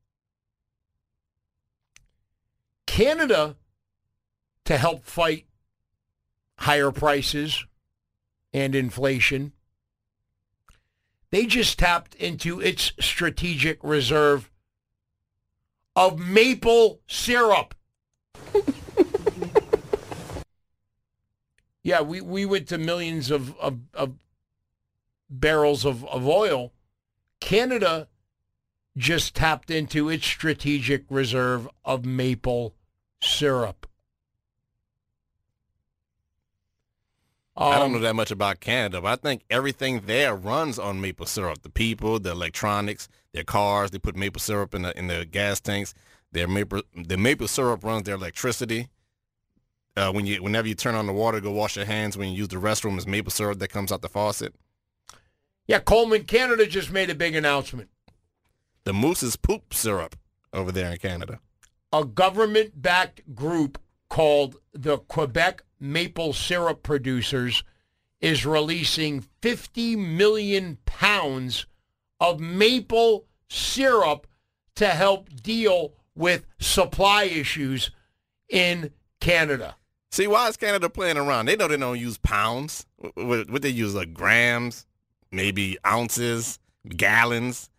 [2.87, 3.57] Canada
[4.65, 5.45] to help fight
[6.59, 7.65] higher prices
[8.53, 9.53] and inflation.
[11.31, 14.49] They just tapped into its strategic reserve
[15.95, 17.75] of maple syrup.
[21.83, 24.15] yeah, we, we went to millions of, of, of
[25.29, 26.73] barrels of, of oil.
[27.39, 28.07] Canada
[28.97, 32.75] just tapped into its strategic reserve of maple
[33.21, 33.87] syrup.
[37.57, 41.25] I don't know that much about Canada, but I think everything there runs on maple
[41.25, 41.61] syrup.
[41.61, 45.61] The people, the electronics, their cars, they put maple syrup in the in the gas
[45.61, 45.93] tanks.
[46.33, 48.89] Their maple the maple syrup runs their electricity.
[49.95, 52.17] Uh, when you whenever you turn on the water, go wash your hands.
[52.17, 54.53] When you use the restroom, it's maple syrup that comes out the faucet.
[55.67, 57.89] Yeah, Coleman, Canada just made a big announcement.
[58.83, 60.15] The moose's poop syrup
[60.53, 61.39] over there in Canada.
[61.91, 63.79] A government-backed group
[64.09, 67.63] called the Quebec Maple Syrup Producers
[68.21, 71.65] is releasing 50 million pounds
[72.19, 74.27] of maple syrup
[74.75, 77.91] to help deal with supply issues
[78.49, 79.75] in Canada.
[80.11, 81.45] See, why is Canada playing around?
[81.45, 82.85] They know they don't use pounds.
[83.15, 84.85] What, what they use, like grams,
[85.31, 86.57] maybe ounces,
[86.87, 87.69] gallons,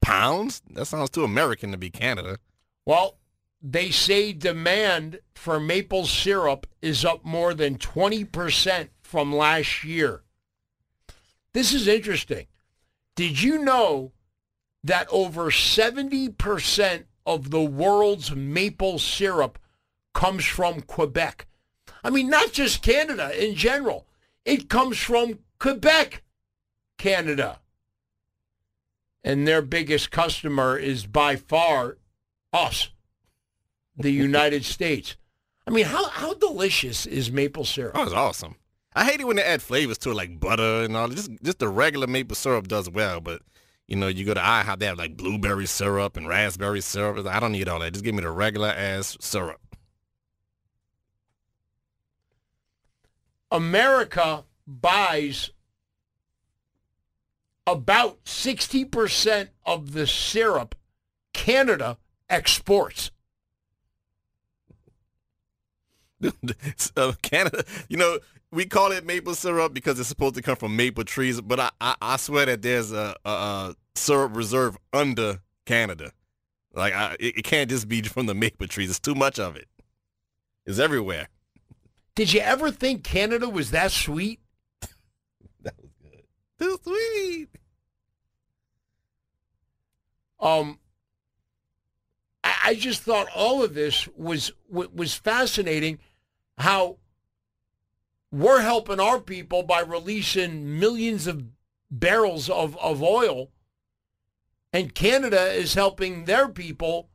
[0.00, 0.62] pounds?
[0.70, 2.38] That sounds too American to be Canada.
[2.86, 3.16] Well,
[3.62, 10.22] they say demand for maple syrup is up more than 20% from last year.
[11.52, 12.46] This is interesting.
[13.16, 14.12] Did you know
[14.82, 19.58] that over 70% of the world's maple syrup
[20.14, 21.46] comes from Quebec?
[22.02, 24.06] I mean, not just Canada in general.
[24.46, 26.22] It comes from Quebec,
[26.96, 27.60] Canada.
[29.22, 31.98] And their biggest customer is by far
[32.54, 32.88] us
[34.02, 35.16] the United States.
[35.66, 37.92] I mean, how how delicious is maple syrup?
[37.94, 38.56] Oh, it's awesome.
[38.94, 41.08] I hate it when they add flavors to it, like butter and all.
[41.08, 43.42] Just just the regular maple syrup does well, but
[43.86, 47.26] you know, you go to IHOP, they have like blueberry syrup and raspberry syrup.
[47.26, 47.92] I don't need all that.
[47.92, 49.60] Just give me the regular ass syrup.
[53.50, 55.50] America buys
[57.66, 60.76] about 60% of the syrup
[61.32, 61.98] Canada
[62.28, 63.10] exports.
[66.96, 68.18] uh, Canada, you know,
[68.52, 71.70] we call it maple syrup because it's supposed to come from maple trees, but I,
[71.80, 76.12] I, I swear that there's a, a, a syrup reserve under Canada.
[76.74, 78.90] Like I, it, it can't just be from the maple trees.
[78.90, 79.68] It's too much of it.
[80.66, 81.28] It's everywhere.
[82.14, 84.40] Did you ever think Canada was that sweet?
[85.62, 86.22] That was good.
[86.58, 87.48] Too sweet.
[90.40, 90.78] Um,
[92.42, 95.98] I, I just thought all of this was was fascinating.
[96.60, 96.98] How
[98.30, 101.42] we're helping our people by releasing millions of
[101.90, 103.50] barrels of, of oil,
[104.72, 107.08] and Canada is helping their people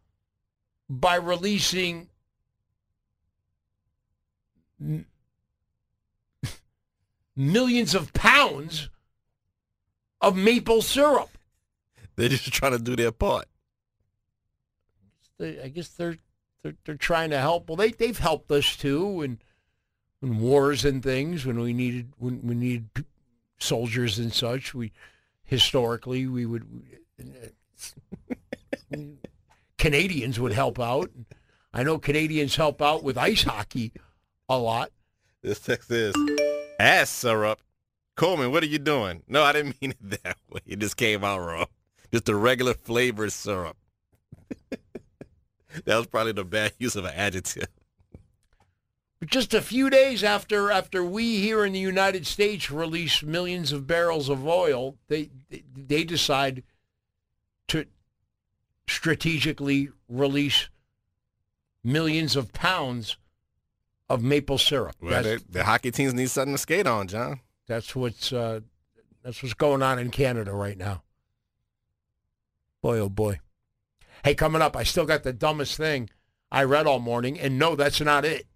[0.89, 2.09] by releasing
[4.81, 5.05] m-
[7.35, 8.89] millions of pounds
[10.21, 11.29] of maple syrup.
[12.15, 13.45] They're just trying to do their part.
[15.39, 16.17] I guess they're,
[16.65, 17.69] they're they're trying to help.
[17.69, 19.37] Well, they they've helped us too, and
[20.23, 23.05] in wars and things when we needed when we needed
[23.59, 24.73] soldiers and such.
[24.73, 24.91] We
[25.43, 26.65] historically we would
[29.77, 31.11] Canadians would help out.
[31.71, 33.91] I know Canadians help out with ice hockey
[34.49, 34.89] a lot.
[35.43, 36.15] This text is
[36.79, 37.61] ass syrup.
[38.15, 39.21] Coleman, what are you doing?
[39.27, 40.61] No, I didn't mean it that way.
[40.65, 41.67] It just came out wrong.
[42.11, 43.77] Just a regular flavored syrup.
[45.85, 47.67] that was probably the bad use of an adjective.
[49.19, 53.71] But just a few days after after we here in the United States release millions
[53.71, 56.63] of barrels of oil, they they, they decide
[57.69, 57.85] to
[58.87, 60.69] strategically release
[61.83, 63.17] millions of pounds
[64.09, 64.95] of maple syrup.
[65.01, 67.39] Well, that's, the, the hockey teams need something to skate on, John.
[67.67, 68.59] that's what's uh,
[69.23, 71.03] that's what's going on in Canada right now.
[72.81, 73.39] Boy, oh boy.
[74.25, 76.09] Hey, coming up, I still got the dumbest thing
[76.51, 78.47] I read all morning, and no, that's not it.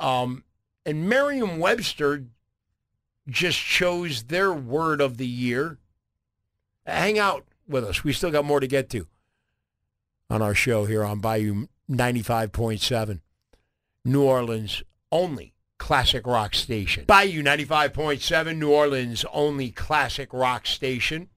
[0.00, 0.42] Um,
[0.84, 2.24] and Merriam-Webster
[3.28, 5.78] just chose their word of the year.
[6.84, 8.02] Hang out with us.
[8.02, 9.06] We still got more to get to
[10.28, 13.20] on our show here on Bayou 95.7,
[14.04, 14.82] New Orleans
[15.12, 17.04] only classic rock station.
[17.04, 21.28] Bayou 95.7, New Orleans only classic rock station.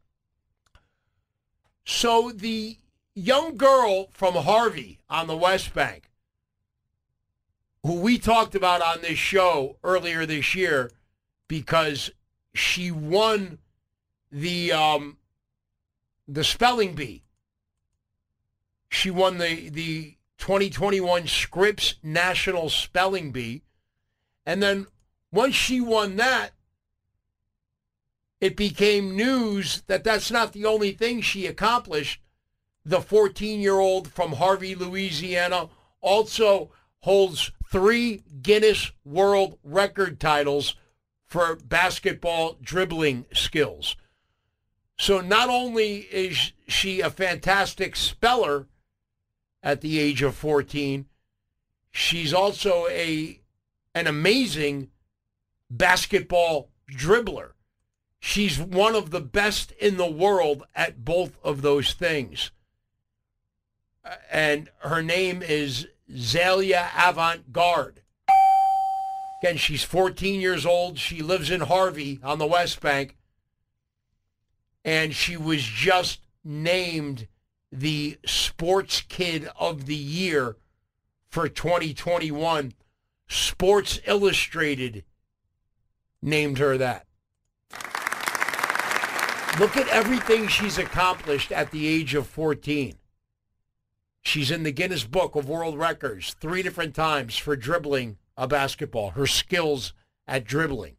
[1.91, 2.77] So the
[3.15, 6.11] young girl from Harvey on the West Bank,
[7.81, 10.91] who we talked about on this show earlier this year
[11.47, 12.11] because
[12.53, 13.57] she won
[14.31, 15.17] the um,
[16.27, 17.23] the spelling bee.
[18.89, 23.63] She won the the 2021 Scripps National Spelling Bee.
[24.45, 24.85] And then
[25.31, 26.51] once she won that,
[28.41, 32.21] it became news that that's not the only thing she accomplished.
[32.85, 35.69] The 14-year-old from Harvey, Louisiana,
[36.01, 36.71] also
[37.01, 40.75] holds three Guinness World Record titles
[41.25, 43.95] for basketball dribbling skills.
[44.97, 48.67] So not only is she a fantastic speller
[49.61, 51.05] at the age of 14,
[51.91, 53.39] she's also a
[53.95, 54.89] an amazing
[55.69, 57.51] basketball dribbler.
[58.19, 62.51] She's one of the best in the world at both of those things.
[64.31, 68.01] And her name is Zaila Avant Garde.
[69.41, 70.99] Again, she's 14 years old.
[70.99, 73.15] She lives in Harvey on the West Bank.
[74.83, 77.27] And she was just named
[77.71, 80.57] the Sports Kid of the Year
[81.29, 82.73] for 2021.
[83.29, 85.05] Sports Illustrated
[86.21, 87.05] named her that.
[89.57, 92.95] Look at everything she's accomplished at the age of 14.
[94.21, 99.11] She's in the Guinness Book of World Records three different times for dribbling a basketball,
[99.11, 99.93] her skills
[100.27, 100.95] at dribbling.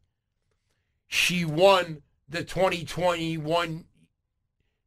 [1.07, 3.85] She won the 2021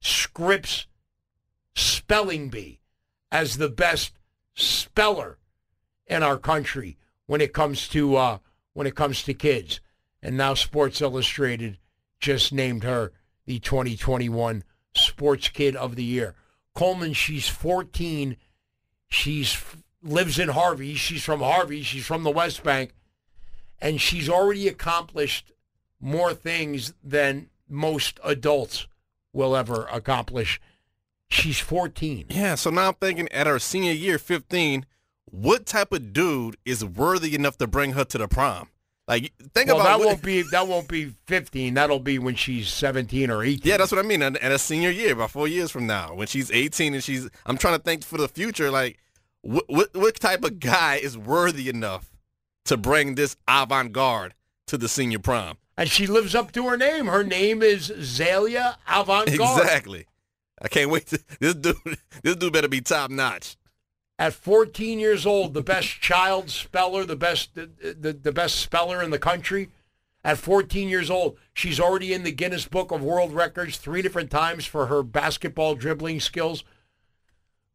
[0.01, 0.87] Scripps
[1.75, 2.79] Spelling Bee
[3.31, 4.13] as the best
[4.53, 5.39] speller
[6.05, 8.37] in our country when it comes to uh,
[8.73, 9.79] when it comes to kids.
[10.21, 11.77] And now Sports Illustrated
[12.19, 13.11] just named her
[13.45, 14.63] the 2021
[14.95, 16.35] Sports Kid of the Year.
[16.73, 18.37] Coleman, she's 14.
[19.07, 19.61] She's
[20.03, 20.95] lives in Harvey.
[20.95, 21.81] She's from Harvey.
[21.81, 22.93] She's from the West Bank,
[23.79, 25.51] and she's already accomplished
[25.99, 28.87] more things than most adults
[29.31, 30.59] will ever accomplish.
[31.29, 32.25] She's 14.
[32.29, 34.85] Yeah, so now I'm thinking at her senior year, 15,
[35.25, 38.69] what type of dude is worthy enough to bring her to the prom?
[39.07, 41.73] Like, think well, about that what- won't be that won't be 15.
[41.73, 43.61] That'll be when she's 17 or 18.
[43.63, 44.21] Yeah, that's what I mean.
[44.21, 47.29] At, at a senior year, about four years from now, when she's 18 and she's,
[47.45, 48.97] I'm trying to think for the future, like,
[49.41, 52.09] what what, what type of guy is worthy enough
[52.65, 54.35] to bring this avant garde
[54.67, 55.57] to the senior prom?
[55.75, 57.07] And she lives up to her name.
[57.07, 59.59] Her name is Zaila Avant-Garde.
[59.63, 60.05] Exactly.
[60.61, 61.75] I can't wait to this dude.
[62.21, 63.57] This dude better be top notch.
[64.23, 67.69] At 14 years old, the best child speller, the best the,
[67.99, 69.69] the, the best speller in the country.
[70.23, 74.31] At 14 years old, she's already in the Guinness Book of World Records three different
[74.31, 76.63] times for her basketball dribbling skills.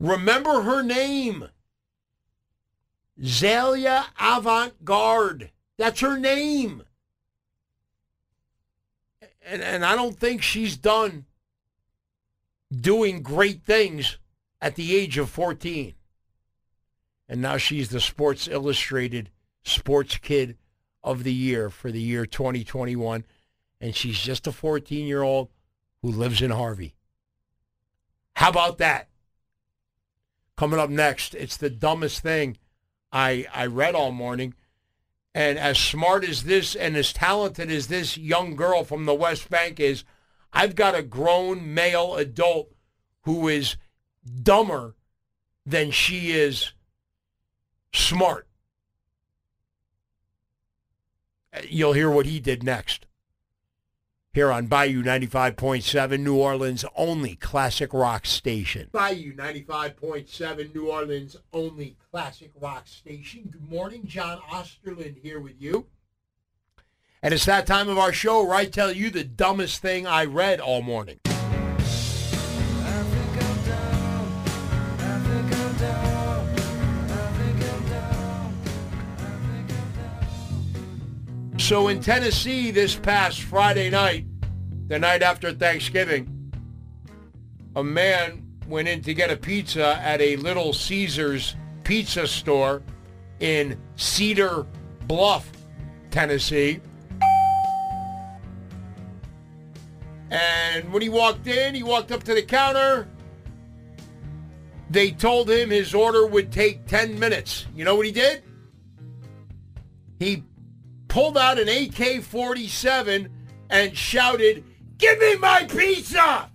[0.01, 1.51] Remember her name.
[3.21, 5.51] Zaila Avant-Garde.
[5.77, 6.83] That's her name.
[9.45, 11.27] And, and I don't think she's done
[12.75, 14.17] doing great things
[14.63, 15.93] at the age of 14.
[17.29, 19.31] And now she's the Sports Illustrated
[19.63, 20.57] Sports Kid
[21.03, 23.25] of the Year for the year 2021.
[23.81, 25.49] And she's just a 14 year old
[26.03, 26.95] who lives in Harvey.
[28.35, 29.09] How about that?
[30.57, 32.57] Coming up next, it's the dumbest thing
[33.13, 34.55] I, I read all morning.
[35.35, 39.51] And as smart as this and as talented as this young girl from the West
[39.51, 40.05] Bank is,
[40.53, 42.73] I've got a grown male adult
[43.23, 43.77] who is
[44.43, 44.97] dumber
[45.67, 46.73] than she is
[47.93, 48.47] smart.
[51.53, 53.07] Uh, you'll hear what he did next.
[54.35, 58.89] Here on Bayou 95.7, New Orleans' only classic rock station.
[58.93, 63.49] Bayou 95.7, New Orleans' only classic rock station.
[63.51, 65.87] Good morning, John Osterland here with you.
[67.23, 70.25] And it's that time of our show where I tell you the dumbest thing I
[70.25, 71.19] read all morning.
[81.59, 84.25] So in Tennessee this past Friday night,
[84.87, 86.53] the night after Thanksgiving,
[87.77, 92.81] a man went in to get a pizza at a Little Caesars pizza store
[93.41, 94.67] in Cedar
[95.07, 95.51] Bluff,
[96.11, 96.81] Tennessee.
[100.31, 103.09] And when he walked in, he walked up to the counter.
[104.91, 107.67] They told him his order would take 10 minutes.
[107.75, 108.43] You know what he did?
[110.19, 110.45] He
[111.09, 113.29] pulled out an AK-47
[113.71, 114.65] and shouted,
[114.99, 116.51] Give me my pizza!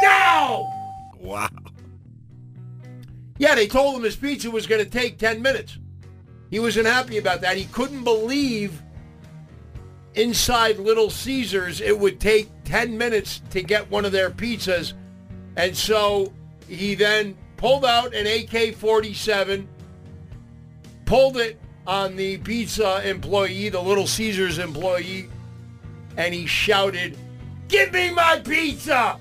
[0.00, 0.72] Now!
[1.18, 1.48] Wow.
[3.38, 5.78] Yeah, they told him his pizza was going to take 10 minutes.
[6.50, 7.56] He wasn't happy about that.
[7.56, 8.82] He couldn't believe
[10.14, 14.94] inside Little Caesars it would take 10 minutes to get one of their pizzas.
[15.56, 16.32] And so
[16.68, 19.66] he then pulled out an AK-47,
[21.04, 25.28] pulled it on the pizza employee, the Little Caesars employee,
[26.18, 27.16] and he shouted,
[27.66, 29.18] Give me my pizza!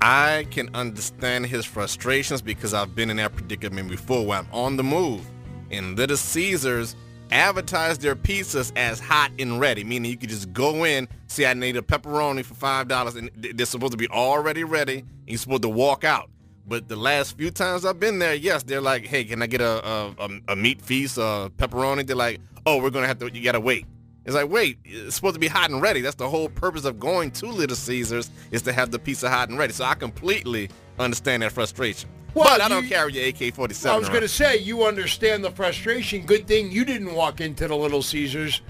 [0.00, 4.76] I can understand his frustrations because I've been in that predicament before where I'm on
[4.76, 5.26] the move.
[5.70, 6.94] And Little Caesars
[7.30, 11.54] advertise their pizzas as hot and ready, meaning you could just go in, say I
[11.54, 15.62] need a pepperoni for $5, and they're supposed to be already ready, and you're supposed
[15.62, 16.30] to walk out.
[16.68, 19.62] But the last few times I've been there, yes, they're like, hey, can I get
[19.62, 22.06] a, a, a meat feast, a pepperoni?
[22.06, 23.86] They're like, oh, we're going to have to, you got to wait.
[24.26, 26.02] It's like, wait, it's supposed to be hot and ready.
[26.02, 29.48] That's the whole purpose of going to Little Caesars is to have the pizza hot
[29.48, 29.72] and ready.
[29.72, 30.68] So I completely
[30.98, 32.10] understand that frustration.
[32.34, 35.50] Well, but I don't carry your AK-47 I was going to say, you understand the
[35.50, 36.26] frustration.
[36.26, 38.60] Good thing you didn't walk into the Little Caesars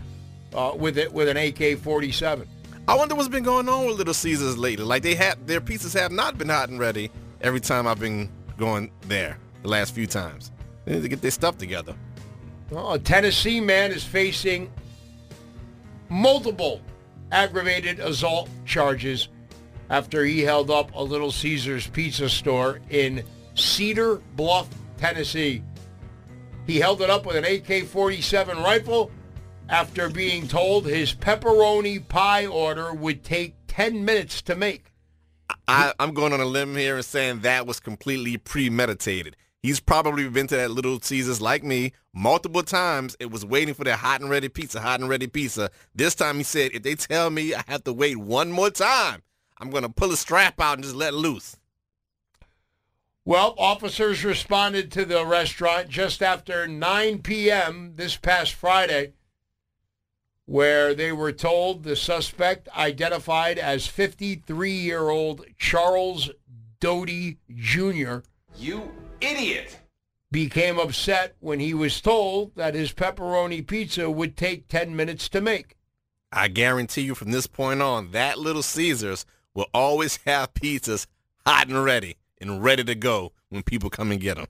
[0.55, 2.47] uh, with it with an AK-47.
[2.87, 4.85] I wonder what's been going on with Little Caesars lately.
[4.85, 8.31] Like they have their pizzas have not been hot and ready every time I've been
[8.56, 10.51] going there the last few times.
[10.85, 11.94] They need to get their stuff together.
[12.70, 14.70] Well, a Tennessee man is facing
[16.09, 16.81] multiple
[17.32, 19.28] aggravated assault charges
[19.90, 23.24] after he held up a Little Caesars pizza store in
[23.55, 25.62] Cedar Bluff, Tennessee.
[26.66, 29.10] He held it up with an AK-47 rifle
[29.70, 34.88] after being told his pepperoni pie order would take 10 minutes to make.
[35.66, 39.37] I, I'm going on a limb here and saying that was completely premeditated.
[39.62, 43.16] He's probably been to that Little Caesars like me multiple times.
[43.19, 45.70] It was waiting for that hot and ready pizza, hot and ready pizza.
[45.95, 49.23] This time he said, if they tell me I have to wait one more time,
[49.59, 51.57] I'm going to pull a strap out and just let loose.
[53.25, 57.93] Well, officers responded to the restaurant just after 9 p.m.
[57.97, 59.12] this past Friday,
[60.49, 66.31] where they were told the suspect, identified as 53-year-old Charles
[66.81, 68.20] Doty Jr.,
[68.57, 69.79] You idiot!
[70.33, 75.43] became upset when he was told that his pepperoni pizza would take 10 minutes to
[75.43, 75.77] make.
[76.33, 81.07] I guarantee you from this point on, that Little Caesars will always have pizzas
[81.47, 84.47] hot and ready and ready to go when people come and get them.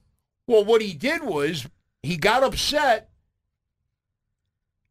[0.46, 1.66] Well, what he did was
[2.04, 3.07] he got upset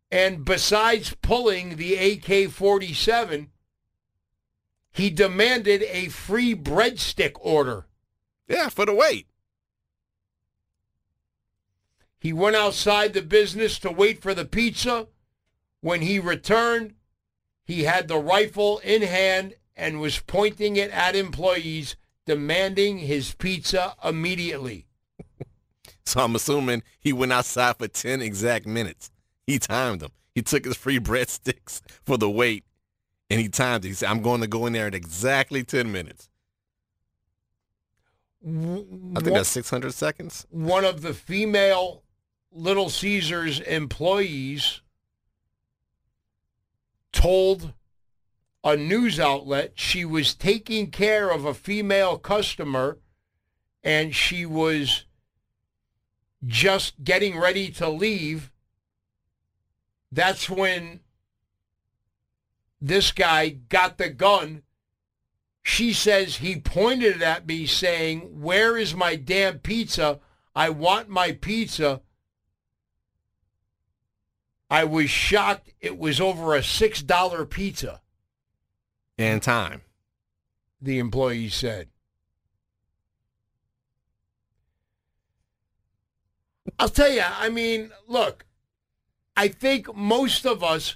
[0.09, 3.49] And besides pulling the AK 47,
[4.91, 7.85] he demanded a free breadstick order.
[8.47, 9.27] Yeah, for the wait.
[12.19, 15.07] He went outside the business to wait for the pizza.
[15.81, 16.95] When he returned,
[17.63, 23.95] he had the rifle in hand and was pointing it at employees, demanding his pizza
[24.03, 24.85] immediately.
[26.05, 29.11] So I'm assuming he went outside for 10 exact minutes.
[29.47, 30.11] He timed them.
[30.35, 32.65] He took his free breadsticks for the wait
[33.29, 33.87] and he timed it.
[33.87, 36.29] He said, I'm going to go in there in exactly 10 minutes.
[38.45, 40.45] I think that's 600 seconds.
[40.51, 42.03] One of the female
[42.51, 44.81] Little Caesars employees
[47.11, 47.73] told
[48.63, 52.99] a news outlet she was taking care of a female customer
[53.83, 55.05] and she was
[56.45, 58.51] just getting ready to leave.
[60.11, 61.01] That's when
[62.79, 64.63] this guy got the gun.
[65.63, 70.19] She says he pointed it at me saying, Where is my damn pizza?
[70.55, 72.01] I want my pizza.
[74.69, 78.01] I was shocked it was over a $6 pizza,
[79.17, 79.81] And time.
[80.81, 81.89] the employee said.
[86.79, 88.45] I'll tell you, I mean, look,
[89.37, 90.95] I think most of us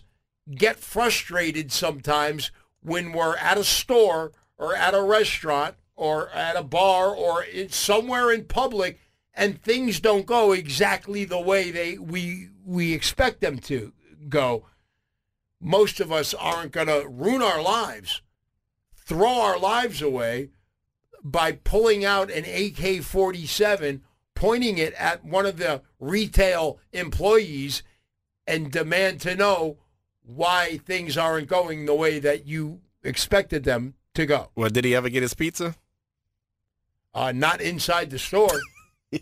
[0.50, 2.50] get frustrated sometimes
[2.82, 8.32] when we're at a store or at a restaurant or at a bar or somewhere
[8.32, 9.00] in public
[9.36, 13.94] and things don't go exactly the way they we we expect them to
[14.28, 14.66] go.
[15.60, 18.24] Most of us aren't going to ruin our lives,
[18.96, 20.50] throw our lives away
[21.24, 24.02] by pulling out an AK-47,
[24.34, 27.84] pointing it at one of the retail employees
[28.48, 29.78] and demand to know
[30.24, 34.50] why things aren't going the way that you expected them to go.
[34.56, 35.76] Well, did he ever get his pizza?
[37.14, 38.60] Uh, not inside the store.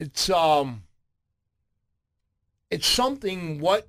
[0.00, 0.82] it's um
[2.70, 3.88] it's something what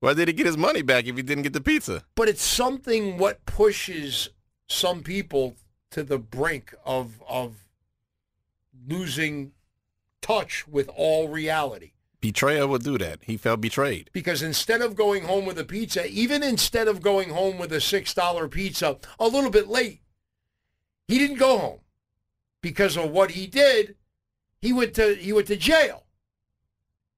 [0.00, 2.04] Why did he get his money back if he didn't get the pizza?
[2.14, 4.28] but it's something what pushes
[4.68, 5.56] some people
[5.90, 7.65] to the brink of of
[8.86, 9.52] losing
[10.20, 11.92] touch with all reality.
[12.20, 13.20] Betrayal would do that.
[13.22, 14.10] He felt betrayed.
[14.12, 17.76] Because instead of going home with a pizza, even instead of going home with a
[17.76, 20.00] $6 pizza a little bit late,
[21.06, 21.80] he didn't go home.
[22.62, 23.94] Because of what he did,
[24.60, 26.04] he went to he went to jail.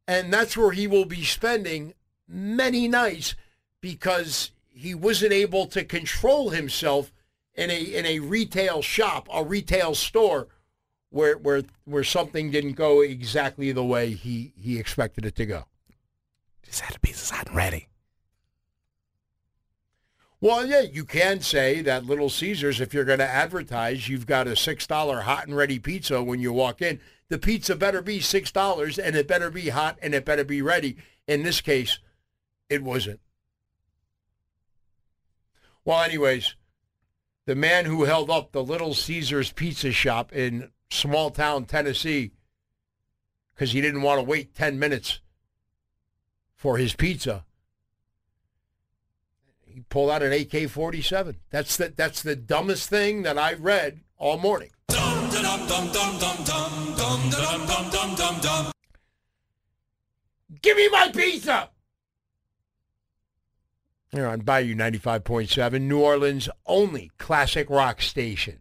[0.06, 1.94] And that's where he will be spending
[2.26, 3.34] many nights
[3.80, 7.12] because he wasn't able to control himself
[7.54, 10.48] in a in a retail shop, a retail store
[11.10, 15.64] where where where something didn't go exactly the way he he expected it to go.
[16.62, 17.88] Just had the pizzas hot and ready.
[20.40, 24.46] Well, yeah, you can say that Little Caesars, if you're going to advertise, you've got
[24.46, 27.00] a $6 hot and ready pizza when you walk in.
[27.28, 30.96] The pizza better be $6 and it better be hot and it better be ready.
[31.26, 31.98] In this case,
[32.70, 33.18] it wasn't.
[35.84, 36.54] Well, anyways,
[37.46, 42.32] the man who held up the Little Caesars pizza shop in small town Tennessee
[43.54, 45.20] because he didn't want to wait 10 minutes
[46.54, 47.44] for his pizza
[49.78, 51.36] he pulled out an AK-47.
[51.50, 54.70] That's the that's the dumbest thing that I read all morning.
[60.60, 61.70] Give me my pizza.
[64.10, 68.60] Here on Bayou 95.7, New Orleans' only classic rock station.